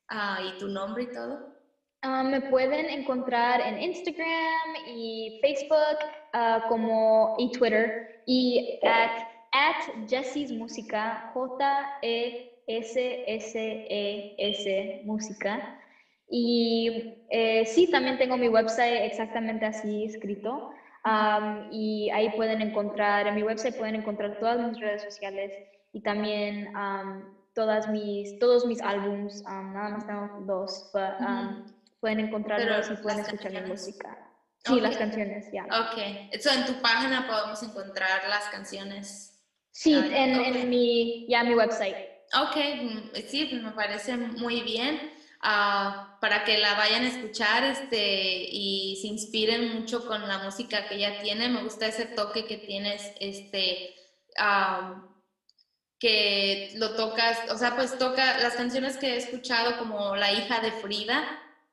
[0.09, 1.57] ah, y tu nombre y todo.
[2.03, 5.99] Ah, me pueden encontrar en Instagram y Facebook
[6.33, 12.63] ah, como y Twitter y at at Jessie's Música, J-E-S-S-E-S
[15.05, 15.79] Música.
[16.29, 20.73] Y eh, sí, también tengo mi website exactamente así escrito.
[21.71, 25.53] y ahí pueden encontrar, en mi website pueden encontrar todas mis redes sociales
[25.93, 26.73] y también
[27.55, 29.43] todas mis, todos mis álbums.
[29.43, 31.17] nada más tengo dos, pero
[32.01, 34.19] pueden encontrarlos y pueden escuchar mi música.
[34.65, 35.65] Sí, las canciones, ya.
[35.65, 39.32] Ok, eso en tu página podemos encontrar las canciones.
[39.73, 41.97] Sí, en, mi, ya mi website.
[42.35, 45.13] Ok, mm, sí, me parece muy bien.
[45.41, 50.87] Ah, para que la vayan a escuchar este, y se inspiren mucho con la música
[50.87, 51.49] que ella tiene.
[51.49, 53.97] Me gusta ese toque que tienes, este,
[55.99, 60.61] que lo tocas, o sea, pues toca las canciones que he escuchado como La hija
[60.61, 61.25] de Frida.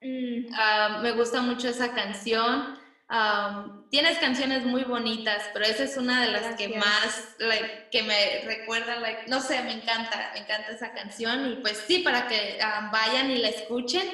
[0.01, 0.51] Mm.
[0.55, 2.78] Ah, me gusta mucho esa canción
[3.89, 7.35] tienes canciones muy bonitas, pero esa es una de las que más,
[7.91, 8.97] que me recuerda,
[9.27, 12.59] no sé, me encanta, me encanta esa canción y pues sí, para que
[12.91, 14.07] vayan y la escuchen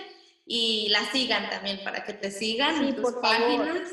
[0.45, 3.89] y la sigan también, para que te sigan en tus páginas.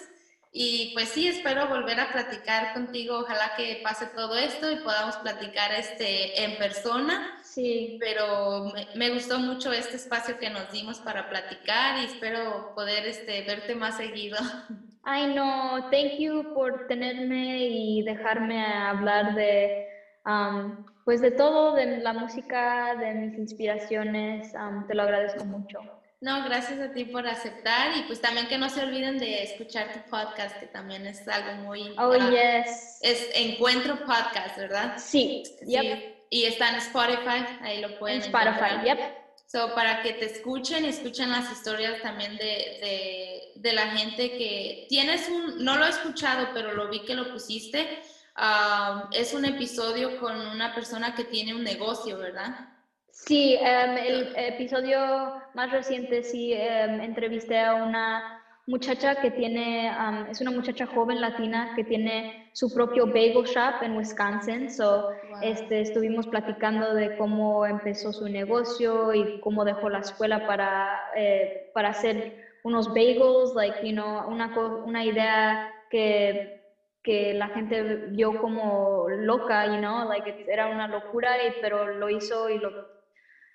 [0.54, 3.20] Y pues sí, espero volver a platicar contigo.
[3.20, 7.40] Ojalá que pase todo esto y podamos platicar este en persona.
[7.42, 7.96] Sí.
[7.98, 13.40] Pero me, gustó mucho este espacio que nos dimos para platicar y espero poder este,
[13.44, 14.36] verte más seguido.
[15.04, 19.88] Ay, no, thank you por tenerme y dejarme hablar de,
[20.24, 24.52] um, pues de todo, de la música, de mis inspiraciones.
[24.54, 25.80] Um, te lo agradezco mucho.
[26.22, 29.92] No, gracias a ti por aceptar y pues también que no se olviden de escuchar
[29.92, 31.96] tu podcast, que también es algo muy...
[31.98, 33.00] Oh, yes.
[33.02, 34.94] Es Encuentro Podcast, ¿verdad?
[34.98, 36.14] Sí, sí.
[36.30, 38.98] Y está en Spotify, ahí lo pueden En Spotify, yep.
[39.46, 43.31] So, para que te escuchen y escuchen las historias también de, de,
[43.72, 48.02] la gente que tienes un, no lo he escuchado, pero lo vi que lo pusiste.
[48.36, 52.68] Um, es un episodio con una persona que tiene un negocio, ¿verdad?
[53.10, 59.92] Sí, em, el episodio más reciente sí em, entrevisté a una muchacha que tiene,
[60.30, 64.70] es una muchacha joven latina que tiene su propio bagel shop en Wisconsin.
[64.70, 65.10] So,
[65.42, 71.70] este, estuvimos platicando de cómo empezó su negocio y cómo dejó la escuela para, eh,
[71.74, 74.52] para hacer unos bagels, like, you know, una,
[74.84, 76.60] una idea que
[77.02, 82.08] que la gente vio como loca, you know, like era una locura, y, pero lo
[82.08, 82.70] hizo y lo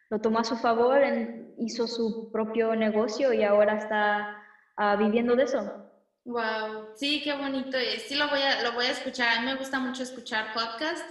[0.10, 1.02] lo tomó a su favor,
[1.58, 4.42] hizo su propio negocio y ahora está
[4.78, 5.92] ah, viviendo de eso.
[6.24, 9.38] Wow, sí, qué bonito Sí, lo voy a, lo voy a escuchar.
[9.38, 11.06] A mí me gusta mucho escuchar podcast.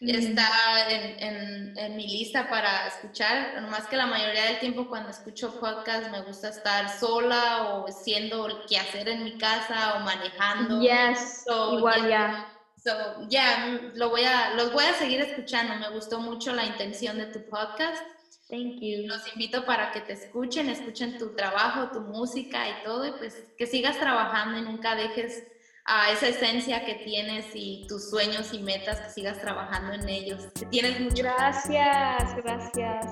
[0.00, 3.60] Está en, en, mi lista para escuchar.
[3.60, 8.64] Nomás que la mayoría del tiempo cuando escucho podcast me gusta estar sola o siendo
[8.66, 10.80] que hacer en mi casa o manejando.
[10.80, 12.50] Yes, igual ya.
[12.82, 15.74] So, ya, lo voy a, los voy a seguir escuchando.
[15.76, 18.02] Me gustó mucho la intención de tu podcast.
[18.48, 19.06] Thank you.
[19.06, 23.44] Los invito para que te escuchen, escuchen tu trabajo, tu música y todo, y pues
[23.58, 25.44] que sigas trabajando y nunca dejes
[25.84, 30.48] a esa esencia que tienes y tus sueños y metas, que sigas trabajando en ellos.
[30.58, 31.22] Que tienes mucho.
[31.22, 33.06] Gracias, gracias.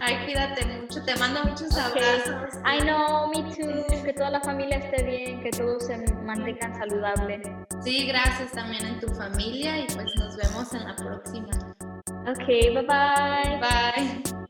[0.00, 2.54] Ay, cuídate mucho, te mando muchos abrazos.
[2.64, 4.04] I know, me too.
[4.04, 7.40] Que toda la familia esté bien, que todos se mantengan saludables.
[7.82, 11.48] Sí, gracias también en tu familia y pues nos vemos en la próxima.
[12.26, 13.60] Ok, bye bye.
[13.60, 14.43] Bye.